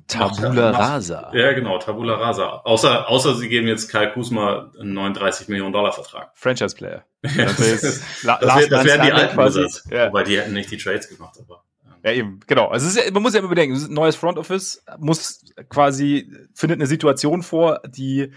Tabula 0.06 0.70
Rasa. 0.70 1.30
Ja, 1.34 1.52
genau, 1.52 1.78
Tabula 1.78 2.14
Rasa. 2.14 2.62
Außer, 2.64 3.08
außer 3.08 3.34
sie 3.36 3.48
geben 3.48 3.68
jetzt 3.68 3.90
Kyle 3.90 4.12
Kuzma 4.12 4.70
einen 4.78 4.94
39 4.94 5.48
Millionen 5.48 5.72
Dollar 5.72 5.92
Vertrag. 5.92 6.30
Franchise 6.34 6.74
Player. 6.74 7.04
das, 7.22 7.56
das, 7.56 8.24
wär, 8.24 8.38
das 8.68 8.84
wären 8.84 9.02
die 9.02 9.12
alten 9.12 9.34
quasi. 9.34 9.66
Ja. 9.90 10.08
Wobei 10.08 10.24
die 10.24 10.38
hätten 10.38 10.52
nicht 10.52 10.70
die 10.70 10.76
Trades 10.76 11.08
gemacht, 11.08 11.36
aber. 11.40 11.64
Ja, 12.04 12.12
eben, 12.12 12.40
genau. 12.46 12.68
Also 12.68 12.86
es 12.86 12.96
ist 12.96 13.04
ja, 13.04 13.12
man 13.12 13.22
muss 13.22 13.32
ja 13.32 13.38
immer 13.38 13.48
bedenken, 13.48 13.76
ein 13.76 13.92
neues 13.92 14.16
Front 14.16 14.38
Office 14.38 14.84
muss 14.98 15.44
quasi, 15.68 16.30
findet 16.52 16.78
eine 16.78 16.88
Situation 16.88 17.42
vor, 17.42 17.80
die 17.86 18.32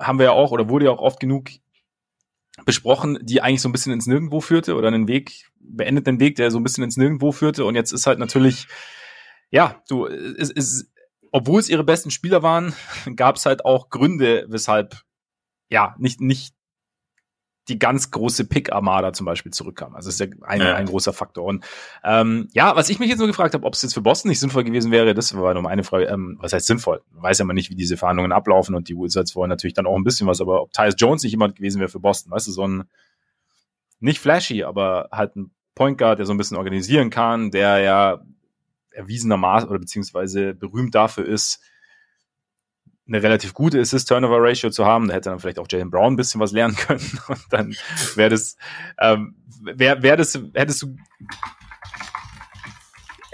haben 0.00 0.18
wir 0.18 0.26
ja 0.26 0.32
auch 0.32 0.52
oder 0.52 0.68
wurde 0.68 0.86
ja 0.86 0.92
auch 0.92 1.00
oft 1.00 1.18
genug 1.18 1.50
besprochen, 2.64 3.18
die 3.22 3.42
eigentlich 3.42 3.62
so 3.62 3.68
ein 3.68 3.72
bisschen 3.72 3.92
ins 3.92 4.06
Nirgendwo 4.06 4.40
führte 4.40 4.76
oder 4.76 4.88
einen 4.88 5.08
Weg, 5.08 5.50
beendet 5.58 6.06
den 6.06 6.20
Weg, 6.20 6.36
der 6.36 6.50
so 6.50 6.58
ein 6.58 6.62
bisschen 6.62 6.84
ins 6.84 6.96
Nirgendwo 6.96 7.32
führte. 7.32 7.64
Und 7.64 7.74
jetzt 7.74 7.92
ist 7.92 8.06
halt 8.06 8.20
natürlich, 8.20 8.68
ja, 9.54 9.80
du, 9.88 10.06
es 10.06 10.50
ist, 10.50 10.92
obwohl 11.30 11.60
es 11.60 11.68
ihre 11.68 11.84
besten 11.84 12.10
Spieler 12.10 12.42
waren, 12.42 12.74
gab 13.16 13.36
es 13.36 13.46
halt 13.46 13.64
auch 13.64 13.88
Gründe, 13.88 14.46
weshalb 14.48 15.02
ja 15.70 15.94
nicht 15.96 16.20
nicht 16.20 16.54
die 17.68 17.78
ganz 17.78 18.10
große 18.10 18.46
Pick-Armada 18.46 19.12
zum 19.12 19.24
Beispiel 19.26 19.52
zurückkam. 19.52 19.94
Also 19.94 20.08
das 20.08 20.16
ist 20.16 20.20
ja 20.20 20.26
ein, 20.42 20.60
ja. 20.60 20.74
ein 20.74 20.84
großer 20.86 21.14
Faktor. 21.14 21.44
Und 21.44 21.64
ähm, 22.02 22.48
ja, 22.52 22.74
was 22.76 22.90
ich 22.90 22.98
mich 22.98 23.08
jetzt 23.08 23.20
nur 23.20 23.28
gefragt 23.28 23.54
habe, 23.54 23.64
ob 23.64 23.74
es 23.74 23.80
jetzt 23.80 23.94
für 23.94 24.02
Boston 24.02 24.28
nicht 24.28 24.40
sinnvoll 24.40 24.64
gewesen 24.64 24.90
wäre, 24.90 25.14
das 25.14 25.34
war 25.34 25.54
nur 25.54 25.62
meine 25.62 25.84
Frage. 25.84 26.06
Ähm, 26.06 26.36
was 26.40 26.52
heißt 26.52 26.66
sinnvoll? 26.66 27.00
Man 27.12 27.22
weiß 27.22 27.38
ja 27.38 27.44
mal 27.46 27.54
nicht, 27.54 27.70
wie 27.70 27.76
diese 27.76 27.96
Verhandlungen 27.96 28.32
ablaufen 28.32 28.74
und 28.74 28.88
die 28.88 28.96
Wizards 28.96 29.34
wollen 29.36 29.48
natürlich 29.48 29.72
dann 29.72 29.86
auch 29.86 29.96
ein 29.96 30.04
bisschen 30.04 30.26
was, 30.26 30.40
aber 30.40 30.62
ob 30.62 30.72
Tyus 30.72 30.96
Jones 30.98 31.22
nicht 31.22 31.32
jemand 31.32 31.56
gewesen 31.56 31.78
wäre 31.78 31.88
für 31.88 32.00
Boston, 32.00 32.32
weißt 32.32 32.48
du, 32.48 32.52
so 32.52 32.66
ein 32.66 32.84
nicht 34.00 34.18
flashy, 34.18 34.64
aber 34.64 35.08
halt 35.12 35.36
ein 35.36 35.52
Point 35.74 35.96
Guard, 35.96 36.18
der 36.18 36.26
so 36.26 36.34
ein 36.34 36.38
bisschen 36.38 36.58
organisieren 36.58 37.08
kann, 37.08 37.50
der 37.50 37.78
ja 37.78 38.20
erwiesenermaßen 38.94 39.68
oder 39.68 39.78
beziehungsweise 39.78 40.54
berühmt 40.54 40.94
dafür 40.94 41.26
ist, 41.26 41.60
eine 43.06 43.22
relativ 43.22 43.52
gute 43.52 43.80
Assist-Turnover-Ratio 43.80 44.70
zu 44.70 44.86
haben. 44.86 45.08
Da 45.08 45.14
hätte 45.14 45.30
dann 45.30 45.38
vielleicht 45.38 45.58
auch 45.58 45.66
Jalen 45.70 45.90
Brown 45.90 46.14
ein 46.14 46.16
bisschen 46.16 46.40
was 46.40 46.52
lernen 46.52 46.76
können. 46.86 47.20
Und 47.28 47.44
dann 47.50 47.76
wäre 48.14 48.30
das, 48.30 48.56
ähm, 48.98 49.36
wär, 49.60 50.02
wär 50.02 50.16
das, 50.16 50.38
hättest 50.54 50.82
du, 50.82 50.96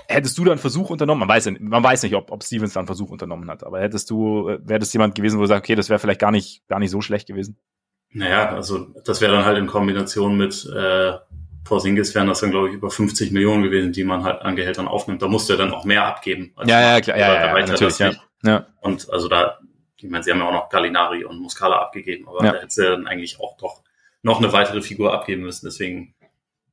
hättest 0.08 0.36
du 0.38 0.44
dann 0.44 0.58
Versuch 0.58 0.90
unternommen? 0.90 1.20
Man 1.20 1.28
weiß, 1.28 1.50
man 1.60 1.82
weiß 1.82 2.02
nicht, 2.02 2.14
ob, 2.14 2.30
ob 2.32 2.42
Stevens 2.42 2.72
dann 2.72 2.86
Versuch 2.86 3.10
unternommen 3.10 3.48
hat, 3.48 3.64
aber 3.64 3.80
hättest 3.80 4.10
du, 4.10 4.46
wäre 4.46 4.80
das 4.80 4.92
jemand 4.92 5.14
gewesen, 5.14 5.38
wo 5.38 5.42
du 5.42 5.48
sagst, 5.48 5.64
okay, 5.64 5.76
das 5.76 5.88
wäre 5.88 6.00
vielleicht 6.00 6.20
gar 6.20 6.32
nicht, 6.32 6.66
gar 6.66 6.80
nicht 6.80 6.90
so 6.90 7.00
schlecht 7.00 7.28
gewesen? 7.28 7.56
Naja, 8.12 8.52
also 8.52 8.88
das 9.04 9.20
wäre 9.20 9.32
dann 9.32 9.44
halt 9.44 9.56
in 9.56 9.68
Kombination 9.68 10.36
mit 10.36 10.68
äh, 10.74 11.12
Porzingis 11.64 12.14
wären 12.14 12.26
das 12.26 12.40
dann, 12.40 12.50
glaube 12.50 12.68
ich, 12.68 12.74
über 12.74 12.90
50 12.90 13.32
Millionen 13.32 13.62
gewesen, 13.62 13.92
die 13.92 14.04
man 14.04 14.24
halt 14.24 14.42
an 14.42 14.56
Gehältern 14.56 14.88
aufnimmt. 14.88 15.22
Da 15.22 15.28
musst 15.28 15.48
du 15.48 15.54
ja 15.54 15.58
dann 15.58 15.72
auch 15.72 15.84
mehr 15.84 16.04
abgeben. 16.04 16.52
ja, 16.64 16.80
ja, 16.80 17.00
klar, 17.00 17.18
ja, 17.18 17.34
ja, 17.34 17.58
ja 17.58 17.66
natürlich, 17.66 17.98
ja. 17.98 18.12
ja. 18.42 18.66
Und 18.80 19.10
also 19.10 19.28
da, 19.28 19.58
ich 19.96 20.08
meine, 20.08 20.24
sie 20.24 20.30
haben 20.30 20.38
ja 20.38 20.48
auch 20.48 20.52
noch 20.52 20.68
Gallinari 20.68 21.24
und 21.24 21.40
Muscala 21.40 21.80
abgegeben, 21.80 22.28
aber 22.28 22.44
ja. 22.44 22.52
da 22.52 22.58
hätte 22.58 22.70
sie 22.70 22.84
dann 22.84 23.06
eigentlich 23.06 23.38
auch 23.40 23.56
doch 23.58 23.82
noch 24.22 24.38
eine 24.38 24.52
weitere 24.52 24.82
Figur 24.82 25.12
abgeben 25.12 25.42
müssen. 25.42 25.66
Deswegen, 25.66 26.14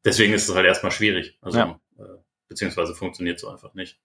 deswegen 0.04 0.34
ist 0.34 0.50
es 0.50 0.56
halt 0.56 0.66
erstmal 0.66 0.92
schwierig. 0.92 1.38
Also, 1.42 1.60
ja. 1.60 1.80
äh, 2.00 2.04
beziehungsweise 2.48 2.96
funktioniert 2.96 3.40
so 3.40 3.50
einfach 3.50 3.74
nicht. 3.74 4.00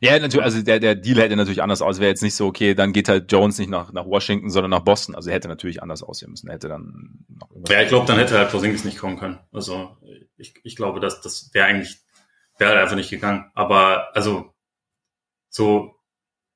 Ja, 0.00 0.18
natürlich, 0.18 0.44
also 0.44 0.62
der, 0.62 0.80
der 0.80 0.96
Deal 0.96 1.20
hätte 1.20 1.36
natürlich 1.36 1.62
anders 1.62 1.80
aus. 1.80 2.00
Wäre 2.00 2.10
jetzt 2.10 2.22
nicht 2.22 2.34
so, 2.34 2.46
okay, 2.46 2.74
dann 2.74 2.92
geht 2.92 3.08
halt 3.08 3.30
Jones 3.30 3.58
nicht 3.58 3.70
nach, 3.70 3.92
nach 3.92 4.04
Washington, 4.04 4.50
sondern 4.50 4.70
nach 4.70 4.80
Boston. 4.80 5.14
Also 5.14 5.30
er 5.30 5.36
hätte 5.36 5.46
natürlich 5.46 5.80
anders 5.80 6.02
aussehen 6.02 6.30
müssen. 6.30 6.48
Er 6.48 6.54
hätte 6.54 6.68
dann 6.68 7.24
noch 7.28 7.48
Ja, 7.68 7.82
ich 7.82 7.88
glaube, 7.88 8.06
dann 8.06 8.18
hätte 8.18 8.36
halt 8.36 8.50
Porzingis 8.50 8.84
nicht 8.84 8.98
kommen 8.98 9.16
können. 9.16 9.38
Also 9.52 9.96
ich, 10.36 10.54
ich 10.64 10.74
glaube, 10.74 10.98
dass 10.98 11.20
das 11.20 11.50
wäre 11.52 11.66
eigentlich, 11.66 11.98
wäre 12.58 12.70
halt 12.70 12.80
einfach 12.80 12.96
nicht 12.96 13.10
gegangen. 13.10 13.50
Aber 13.54 14.16
also 14.16 14.52
so 15.48 15.94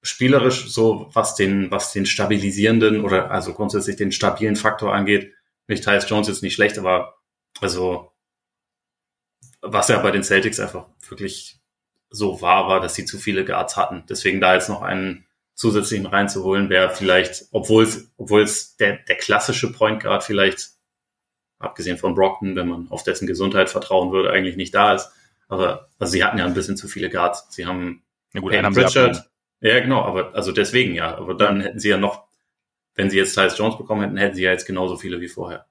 spielerisch, 0.02 0.68
so 0.68 1.08
was 1.12 1.36
den, 1.36 1.70
was 1.70 1.92
den 1.92 2.06
stabilisierenden 2.06 3.04
oder 3.04 3.30
also 3.30 3.52
grundsätzlich 3.52 3.96
den 3.96 4.12
stabilen 4.12 4.56
Faktor 4.56 4.94
angeht, 4.94 5.32
nicht 5.68 5.84
Tyus 5.84 6.08
Jones 6.08 6.28
jetzt 6.28 6.42
nicht 6.42 6.54
schlecht, 6.54 6.78
aber 6.78 7.16
also 7.60 8.12
was 9.60 9.88
ja 9.88 9.98
bei 9.98 10.10
den 10.10 10.22
Celtics 10.22 10.60
einfach 10.60 10.88
wirklich 11.08 11.60
so 12.10 12.40
war, 12.40 12.68
war, 12.68 12.80
dass 12.80 12.94
sie 12.94 13.04
zu 13.04 13.18
viele 13.18 13.44
Guards 13.44 13.76
hatten. 13.76 14.04
Deswegen 14.08 14.40
da 14.40 14.54
jetzt 14.54 14.68
noch 14.68 14.82
einen 14.82 15.26
zusätzlichen 15.54 16.06
reinzuholen, 16.06 16.68
wäre 16.68 16.90
vielleicht, 16.90 17.46
obwohl 17.50 17.84
es, 17.84 18.12
obwohl 18.18 18.42
es 18.42 18.76
der, 18.76 18.98
der 18.98 19.16
klassische 19.16 19.72
Point 19.72 20.02
Guard 20.02 20.22
vielleicht, 20.22 20.70
abgesehen 21.58 21.96
von 21.96 22.14
Brockton, 22.14 22.54
wenn 22.54 22.68
man 22.68 22.88
auf 22.90 23.02
dessen 23.02 23.26
Gesundheit 23.26 23.70
vertrauen 23.70 24.12
würde, 24.12 24.30
eigentlich 24.30 24.56
nicht 24.56 24.75
da 24.75 24.94
ist. 24.94 25.10
Aber 25.48 25.88
also 25.98 26.12
sie 26.12 26.22
hatten 26.22 26.38
ja 26.38 26.44
ein 26.44 26.54
bisschen 26.54 26.76
zu 26.76 26.88
viele 26.88 27.08
Guards. 27.08 27.46
Sie 27.50 27.66
haben 27.66 28.02
ja 28.34 28.40
gut, 28.40 28.52
Pritchard. 28.52 29.30
Ja, 29.60 29.80
genau, 29.80 30.02
aber 30.02 30.34
also 30.34 30.52
deswegen 30.52 30.94
ja. 30.94 31.16
Aber 31.16 31.34
dann 31.34 31.60
hätten 31.60 31.78
sie 31.78 31.88
ja 31.88 31.96
noch, 31.96 32.26
wenn 32.94 33.08
sie 33.08 33.16
jetzt 33.16 33.34
Tyus 33.34 33.56
Jones 33.56 33.78
bekommen 33.78 34.02
hätten, 34.02 34.16
hätten 34.18 34.34
sie 34.34 34.42
ja 34.42 34.50
jetzt 34.50 34.66
genauso 34.66 34.96
viele 34.96 35.20
wie 35.20 35.28
vorher. 35.28 35.66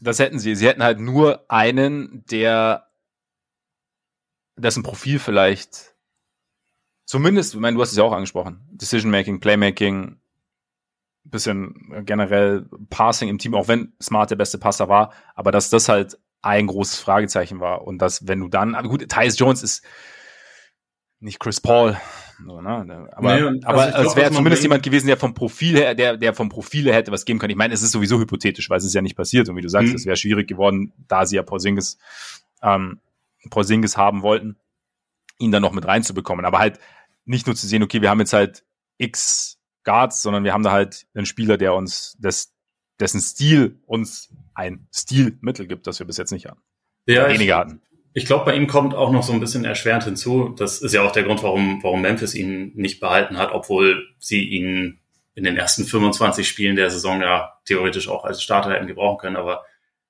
Das 0.00 0.20
hätten 0.20 0.38
sie. 0.38 0.54
Sie 0.54 0.68
hätten 0.68 0.84
halt 0.84 1.00
nur 1.00 1.44
einen, 1.48 2.24
der 2.26 2.87
dessen 4.58 4.82
Profil 4.82 5.18
vielleicht 5.18 5.94
zumindest, 7.04 7.54
ich 7.54 7.60
meine, 7.60 7.76
du 7.76 7.82
hast 7.82 7.92
es 7.92 7.96
ja 7.96 8.04
auch 8.04 8.12
angesprochen, 8.12 8.66
Decision 8.70 9.10
Making, 9.10 9.40
Playmaking, 9.40 10.20
bisschen 11.24 12.04
generell 12.04 12.66
Passing 12.90 13.28
im 13.28 13.38
Team, 13.38 13.54
auch 13.54 13.68
wenn 13.68 13.92
Smart 14.00 14.30
der 14.30 14.36
beste 14.36 14.58
Passer 14.58 14.88
war, 14.88 15.12
aber 15.34 15.52
dass 15.52 15.70
das 15.70 15.88
halt 15.88 16.18
ein 16.42 16.66
großes 16.66 17.00
Fragezeichen 17.00 17.60
war. 17.60 17.86
Und 17.86 17.98
dass, 17.98 18.26
wenn 18.28 18.40
du 18.40 18.48
dann, 18.48 18.74
aber 18.74 18.88
gut, 18.88 19.08
Tyus 19.08 19.38
Jones 19.38 19.62
ist 19.62 19.84
nicht 21.20 21.40
Chris 21.40 21.60
Paul, 21.60 21.96
so, 22.46 22.60
ne? 22.60 23.08
Aber, 23.12 23.34
nee, 23.34 23.42
also 23.42 23.60
aber 23.64 23.90
glaub, 23.90 24.06
es 24.06 24.16
wäre 24.16 24.30
zumindest 24.30 24.62
jemand 24.62 24.84
gewesen, 24.84 25.08
der 25.08 25.16
vom 25.16 25.34
Profil 25.34 25.76
her, 25.76 25.94
der, 25.96 26.16
der 26.16 26.34
vom 26.34 26.48
Profil 26.48 26.84
her 26.84 26.94
hätte 26.94 27.10
was 27.10 27.24
geben 27.24 27.40
können. 27.40 27.50
Ich 27.50 27.56
meine, 27.56 27.74
es 27.74 27.82
ist 27.82 27.90
sowieso 27.90 28.20
hypothetisch, 28.20 28.70
weil 28.70 28.78
es 28.78 28.84
ist 28.84 28.94
ja 28.94 29.02
nicht 29.02 29.16
passiert. 29.16 29.48
Und 29.48 29.56
wie 29.56 29.60
du 29.60 29.68
sagst, 29.68 29.88
mhm. 29.88 29.96
es 29.96 30.06
wäre 30.06 30.16
schwierig 30.16 30.46
geworden, 30.46 30.92
da 31.08 31.26
sie 31.26 31.34
ja 31.34 31.42
Porzingis, 31.42 31.98
ähm, 32.62 33.00
Porzingis 33.50 33.96
haben 33.96 34.22
wollten, 34.22 34.58
ihn 35.38 35.52
dann 35.52 35.62
noch 35.62 35.72
mit 35.72 35.86
reinzubekommen. 35.86 36.44
Aber 36.44 36.58
halt 36.58 36.78
nicht 37.24 37.46
nur 37.46 37.56
zu 37.56 37.66
sehen, 37.66 37.82
okay, 37.82 38.02
wir 38.02 38.10
haben 38.10 38.20
jetzt 38.20 38.32
halt 38.32 38.64
X 38.98 39.58
Guards, 39.84 40.22
sondern 40.22 40.44
wir 40.44 40.52
haben 40.52 40.62
da 40.62 40.72
halt 40.72 41.06
einen 41.14 41.26
Spieler, 41.26 41.56
der 41.56 41.74
uns 41.74 42.16
das, 42.20 42.52
dessen 43.00 43.20
Stil 43.20 43.80
uns 43.86 44.34
ein 44.54 44.88
Stilmittel 44.92 45.66
gibt, 45.66 45.86
das 45.86 45.98
wir 45.98 46.06
bis 46.06 46.16
jetzt 46.16 46.32
nicht 46.32 46.46
hatten. 46.46 46.60
Ja, 47.06 47.28
weniger 47.28 47.56
hatten. 47.56 47.80
Ich 48.12 48.26
glaube, 48.26 48.46
bei 48.46 48.54
ihm 48.56 48.66
kommt 48.66 48.94
auch 48.94 49.12
noch 49.12 49.22
so 49.22 49.32
ein 49.32 49.40
bisschen 49.40 49.64
erschwerend 49.64 50.04
hinzu. 50.04 50.54
Das 50.58 50.82
ist 50.82 50.92
ja 50.92 51.02
auch 51.02 51.12
der 51.12 51.22
Grund, 51.22 51.42
warum, 51.42 51.82
warum 51.82 52.02
Memphis 52.02 52.34
ihn 52.34 52.72
nicht 52.74 53.00
behalten 53.00 53.38
hat, 53.38 53.52
obwohl 53.52 54.08
sie 54.18 54.42
ihn 54.42 54.98
in 55.34 55.44
den 55.44 55.56
ersten 55.56 55.84
25 55.84 56.48
Spielen 56.48 56.74
der 56.74 56.90
Saison 56.90 57.20
ja 57.20 57.52
theoretisch 57.64 58.08
auch 58.08 58.24
als 58.24 58.42
Starter 58.42 58.72
hätten 58.72 58.88
gebrauchen 58.88 59.18
können. 59.18 59.36
Aber 59.36 59.64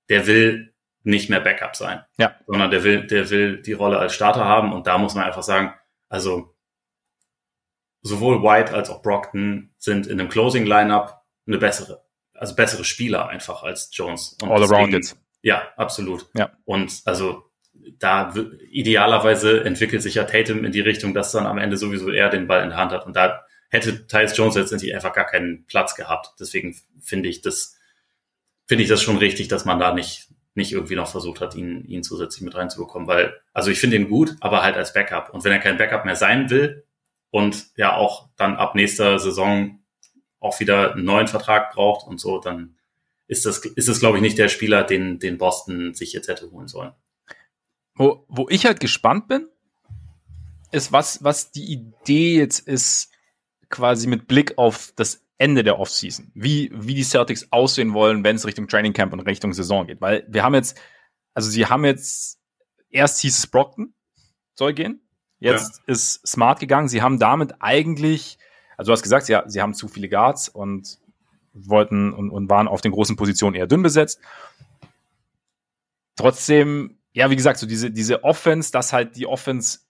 der 0.08 0.26
will 0.26 0.72
nicht 1.02 1.30
mehr 1.30 1.40
Backup 1.40 1.76
sein, 1.76 2.04
ja. 2.18 2.34
sondern 2.46 2.70
der 2.70 2.84
will, 2.84 3.06
der 3.06 3.30
will 3.30 3.62
die 3.62 3.72
Rolle 3.72 3.98
als 3.98 4.14
Starter 4.14 4.44
haben. 4.44 4.72
Und 4.72 4.86
da 4.86 4.98
muss 4.98 5.14
man 5.14 5.24
einfach 5.24 5.42
sagen, 5.42 5.74
also 6.08 6.54
sowohl 8.02 8.42
White 8.42 8.74
als 8.74 8.90
auch 8.90 9.02
Brockton 9.02 9.74
sind 9.78 10.06
in 10.06 10.20
einem 10.20 10.28
Closing 10.28 10.66
Lineup 10.66 11.22
eine 11.46 11.58
bessere, 11.58 12.04
also 12.34 12.54
bessere 12.54 12.84
Spieler 12.84 13.28
einfach 13.28 13.62
als 13.62 13.90
Jones. 13.92 14.36
Und 14.42 14.50
All 14.50 14.62
around 14.62 14.94
it. 14.94 15.16
Ja, 15.42 15.68
absolut. 15.76 16.26
Ja. 16.34 16.52
Und 16.64 17.02
also 17.04 17.44
da 17.98 18.34
idealerweise 18.70 19.64
entwickelt 19.64 20.02
sich 20.02 20.14
ja 20.14 20.24
Tatum 20.24 20.64
in 20.64 20.72
die 20.72 20.80
Richtung, 20.80 21.14
dass 21.14 21.32
dann 21.32 21.46
am 21.46 21.58
Ende 21.58 21.76
sowieso 21.76 22.10
er 22.10 22.28
den 22.28 22.46
Ball 22.46 22.62
in 22.62 22.70
der 22.70 22.78
Hand 22.78 22.92
hat. 22.92 23.06
Und 23.06 23.16
da 23.16 23.44
hätte 23.70 24.06
Tyus 24.06 24.36
Jones 24.36 24.56
letztendlich 24.56 24.94
einfach 24.94 25.12
gar 25.12 25.26
keinen 25.26 25.64
Platz 25.66 25.94
gehabt. 25.94 26.34
Deswegen 26.40 26.76
finde 27.00 27.28
ich 27.28 27.42
das, 27.42 27.76
finde 28.66 28.84
ich 28.84 28.88
das 28.90 29.02
schon 29.02 29.18
richtig, 29.18 29.48
dass 29.48 29.64
man 29.64 29.78
da 29.78 29.94
nicht, 29.94 30.27
nicht 30.58 30.72
irgendwie 30.72 30.96
noch 30.96 31.08
versucht 31.08 31.40
hat, 31.40 31.54
ihn, 31.54 31.84
ihn 31.86 32.02
zusätzlich 32.02 32.42
mit 32.42 32.54
reinzubekommen. 32.54 33.08
Weil, 33.08 33.40
also 33.54 33.70
ich 33.70 33.80
finde 33.80 33.96
ihn 33.96 34.10
gut, 34.10 34.36
aber 34.40 34.62
halt 34.62 34.76
als 34.76 34.92
Backup. 34.92 35.32
Und 35.32 35.44
wenn 35.44 35.52
er 35.52 35.60
kein 35.60 35.78
Backup 35.78 36.04
mehr 36.04 36.16
sein 36.16 36.50
will 36.50 36.84
und 37.30 37.68
ja 37.76 37.96
auch 37.96 38.28
dann 38.36 38.56
ab 38.56 38.74
nächster 38.74 39.18
Saison 39.18 39.78
auch 40.40 40.60
wieder 40.60 40.92
einen 40.92 41.04
neuen 41.04 41.28
Vertrag 41.28 41.72
braucht 41.72 42.06
und 42.06 42.20
so, 42.20 42.38
dann 42.38 42.76
ist 43.26 43.46
das, 43.46 43.58
ist 43.58 43.88
das, 43.88 44.00
glaube 44.00 44.18
ich, 44.18 44.22
nicht 44.22 44.38
der 44.38 44.48
Spieler, 44.48 44.84
den, 44.84 45.18
den 45.18 45.38
Boston 45.38 45.94
sich 45.94 46.12
jetzt 46.12 46.28
hätte 46.28 46.50
holen 46.50 46.68
sollen. 46.68 46.92
Wo, 47.94 48.24
wo 48.28 48.48
ich 48.48 48.66
halt 48.66 48.80
gespannt 48.80 49.28
bin, 49.28 49.48
ist, 50.70 50.92
was, 50.92 51.24
was 51.24 51.50
die 51.50 51.72
Idee 51.72 52.36
jetzt 52.36 52.60
ist, 52.66 53.10
quasi 53.70 54.06
mit 54.06 54.26
Blick 54.26 54.56
auf 54.56 54.92
das 54.96 55.24
Ende 55.38 55.62
der 55.62 55.78
Offseason. 55.78 56.30
Wie, 56.34 56.70
wie 56.74 56.94
die 56.94 57.04
Celtics 57.04 57.48
aussehen 57.50 57.94
wollen, 57.94 58.24
wenn 58.24 58.36
es 58.36 58.46
Richtung 58.46 58.66
Training 58.68 58.92
Camp 58.92 59.12
und 59.12 59.20
Richtung 59.20 59.52
Saison 59.52 59.86
geht. 59.86 60.00
Weil 60.00 60.26
wir 60.28 60.42
haben 60.42 60.54
jetzt, 60.54 60.80
also 61.34 61.48
sie 61.48 61.66
haben 61.66 61.84
jetzt, 61.84 62.40
erst 62.90 63.20
hieß 63.20 63.38
es 63.38 63.46
Brockton, 63.46 63.94
soll 64.54 64.74
gehen. 64.74 65.00
Jetzt 65.38 65.78
ja. 65.86 65.92
ist 65.92 66.26
Smart 66.26 66.58
gegangen. 66.58 66.88
Sie 66.88 67.02
haben 67.02 67.18
damit 67.18 67.54
eigentlich, 67.60 68.38
also 68.76 68.90
du 68.90 68.92
hast 68.94 69.02
gesagt, 69.02 69.28
ja, 69.28 69.44
sie 69.46 69.62
haben 69.62 69.74
zu 69.74 69.86
viele 69.86 70.08
Guards 70.08 70.48
und 70.48 70.98
wollten 71.52 72.12
und, 72.12 72.30
und 72.30 72.50
waren 72.50 72.66
auf 72.66 72.80
den 72.80 72.92
großen 72.92 73.16
Positionen 73.16 73.54
eher 73.54 73.66
dünn 73.66 73.82
besetzt. 73.82 74.20
Trotzdem 76.16 76.98
ja, 77.18 77.30
wie 77.30 77.36
gesagt, 77.36 77.58
so 77.58 77.66
diese, 77.66 77.90
diese 77.90 78.22
Offense, 78.22 78.70
dass 78.70 78.92
halt 78.92 79.16
die 79.16 79.26
Offense 79.26 79.80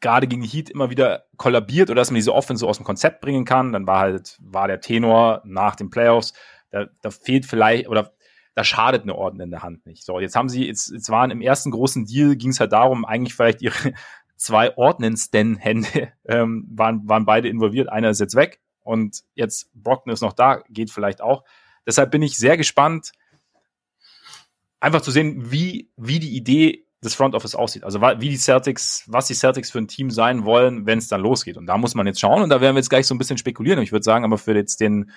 gerade 0.00 0.26
gegen 0.26 0.42
Heat 0.42 0.70
immer 0.70 0.90
wieder 0.90 1.24
kollabiert 1.36 1.90
oder 1.90 2.00
dass 2.00 2.10
man 2.10 2.16
diese 2.16 2.34
Offense 2.34 2.60
so 2.60 2.68
aus 2.68 2.78
dem 2.78 2.84
Konzept 2.84 3.20
bringen 3.20 3.44
kann, 3.44 3.72
dann 3.72 3.86
war 3.86 4.00
halt, 4.00 4.38
war 4.40 4.68
der 4.68 4.80
Tenor 4.80 5.42
nach 5.44 5.76
den 5.76 5.90
Playoffs, 5.90 6.34
da, 6.70 6.86
da 7.02 7.10
fehlt 7.10 7.46
vielleicht, 7.46 7.88
oder 7.88 8.12
da 8.54 8.64
schadet 8.64 9.02
eine 9.02 9.14
Ordnung 9.14 9.44
in 9.44 9.50
der 9.50 9.62
Hand 9.62 9.86
nicht. 9.86 10.04
So, 10.04 10.18
jetzt 10.20 10.36
haben 10.36 10.48
sie, 10.48 10.66
jetzt, 10.66 10.90
jetzt 10.90 11.10
waren 11.10 11.30
im 11.30 11.40
ersten 11.40 11.70
großen 11.70 12.06
Deal, 12.06 12.36
ging 12.36 12.50
es 12.50 12.60
halt 12.60 12.72
darum, 12.72 13.04
eigentlich 13.04 13.34
vielleicht 13.34 13.62
ihre 13.62 13.94
zwei 14.36 14.76
ordnendsten 14.76 15.56
Hände 15.56 16.12
ähm, 16.26 16.66
waren, 16.70 17.08
waren 17.08 17.24
beide 17.24 17.48
involviert. 17.48 17.88
Einer 17.88 18.10
ist 18.10 18.20
jetzt 18.20 18.34
weg 18.34 18.60
und 18.82 19.22
jetzt 19.34 19.70
Brockton 19.74 20.12
ist 20.12 20.22
noch 20.22 20.32
da, 20.32 20.62
geht 20.70 20.90
vielleicht 20.90 21.20
auch. 21.20 21.44
Deshalb 21.86 22.10
bin 22.10 22.22
ich 22.22 22.36
sehr 22.36 22.56
gespannt, 22.56 23.12
einfach 24.80 25.02
zu 25.02 25.10
sehen, 25.10 25.50
wie, 25.50 25.90
wie 25.96 26.18
die 26.18 26.36
Idee 26.36 26.87
des 27.04 27.14
Front 27.14 27.34
Office 27.34 27.54
aussieht. 27.54 27.84
Also 27.84 28.00
wie 28.00 28.28
die 28.28 28.36
Celtics, 28.36 29.04
was 29.06 29.26
die 29.26 29.34
Celtics 29.34 29.70
für 29.70 29.78
ein 29.78 29.88
Team 29.88 30.10
sein 30.10 30.44
wollen, 30.44 30.86
wenn 30.86 30.98
es 30.98 31.08
dann 31.08 31.20
losgeht. 31.20 31.56
Und 31.56 31.66
da 31.66 31.78
muss 31.78 31.94
man 31.94 32.06
jetzt 32.06 32.20
schauen 32.20 32.42
und 32.42 32.50
da 32.50 32.60
werden 32.60 32.74
wir 32.74 32.80
jetzt 32.80 32.90
gleich 32.90 33.06
so 33.06 33.14
ein 33.14 33.18
bisschen 33.18 33.38
spekulieren. 33.38 33.80
Ich 33.82 33.92
würde 33.92 34.02
sagen, 34.02 34.24
aber 34.24 34.38
für 34.38 34.54
jetzt 34.54 34.80
den, 34.80 35.12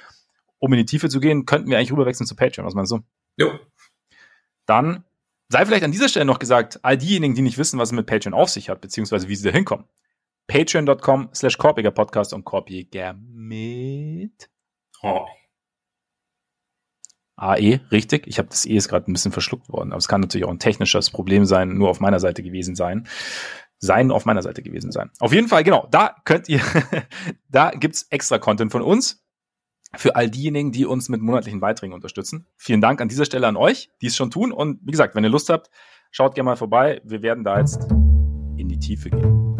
um 0.59 0.71
in 0.73 0.77
die 0.77 0.85
Tiefe 0.85 1.09
zu 1.09 1.19
gehen, 1.19 1.45
könnten 1.45 1.69
wir 1.69 1.77
eigentlich 1.77 1.91
rüberwechseln 1.91 2.27
zu 2.27 2.35
Patreon. 2.35 2.67
Was 2.67 2.75
meinst 2.75 2.91
du? 2.91 2.99
Jo. 3.37 3.59
Dann 4.67 5.03
sei 5.49 5.65
vielleicht 5.65 5.83
an 5.83 5.91
dieser 5.91 6.07
Stelle 6.07 6.25
noch 6.25 6.39
gesagt, 6.39 6.79
all 6.83 6.97
diejenigen, 6.97 7.33
die 7.33 7.41
nicht 7.41 7.57
wissen, 7.57 7.79
was 7.79 7.89
es 7.89 7.93
mit 7.93 8.05
Patreon 8.05 8.33
auf 8.33 8.49
sich 8.49 8.69
hat, 8.69 8.81
beziehungsweise 8.81 9.27
wie 9.27 9.35
sie 9.35 9.43
da 9.43 9.51
hinkommen. 9.51 9.85
Patreon.com 10.47 11.29
slash 11.33 11.57
Korpiger 11.57 11.91
Podcast 11.91 12.33
und 12.33 12.45
Korpiger 12.45 13.13
mit 13.13 14.49
oh. 15.01 15.25
AE, 17.41 17.79
richtig. 17.91 18.27
Ich 18.27 18.37
habe 18.37 18.49
das 18.49 18.65
E 18.65 18.75
ist 18.75 18.87
gerade 18.87 19.09
ein 19.09 19.13
bisschen 19.13 19.31
verschluckt 19.31 19.69
worden, 19.69 19.91
aber 19.91 19.97
es 19.97 20.07
kann 20.07 20.21
natürlich 20.21 20.45
auch 20.45 20.51
ein 20.51 20.59
technisches 20.59 21.09
Problem 21.09 21.45
sein, 21.45 21.73
nur 21.73 21.89
auf 21.89 21.99
meiner 21.99 22.19
Seite 22.19 22.43
gewesen 22.43 22.75
sein. 22.75 23.07
Sein 23.79 24.11
auf 24.11 24.25
meiner 24.25 24.43
Seite 24.43 24.61
gewesen 24.61 24.91
sein. 24.91 25.09
Auf 25.19 25.33
jeden 25.33 25.47
Fall, 25.47 25.63
genau, 25.63 25.87
da 25.89 26.15
könnt 26.23 26.47
ihr, 26.49 26.61
da 27.49 27.71
gibt's 27.71 28.03
extra 28.11 28.37
Content 28.37 28.71
von 28.71 28.83
uns 28.83 29.23
für 29.95 30.15
all 30.15 30.29
diejenigen, 30.29 30.71
die 30.71 30.85
uns 30.85 31.09
mit 31.09 31.21
monatlichen 31.21 31.59
Beiträgen 31.59 31.93
unterstützen. 31.93 32.45
Vielen 32.57 32.79
Dank 32.79 33.01
an 33.01 33.07
dieser 33.07 33.25
Stelle 33.25 33.47
an 33.47 33.57
euch, 33.57 33.89
die 34.01 34.07
es 34.07 34.15
schon 34.15 34.29
tun. 34.29 34.51
Und 34.51 34.79
wie 34.83 34.91
gesagt, 34.91 35.15
wenn 35.15 35.23
ihr 35.23 35.29
Lust 35.29 35.49
habt, 35.49 35.71
schaut 36.11 36.35
gerne 36.35 36.51
mal 36.51 36.55
vorbei. 36.55 37.01
Wir 37.03 37.23
werden 37.23 37.43
da 37.43 37.59
jetzt 37.59 37.91
in 38.55 38.69
die 38.69 38.79
Tiefe 38.79 39.09
gehen. 39.09 39.50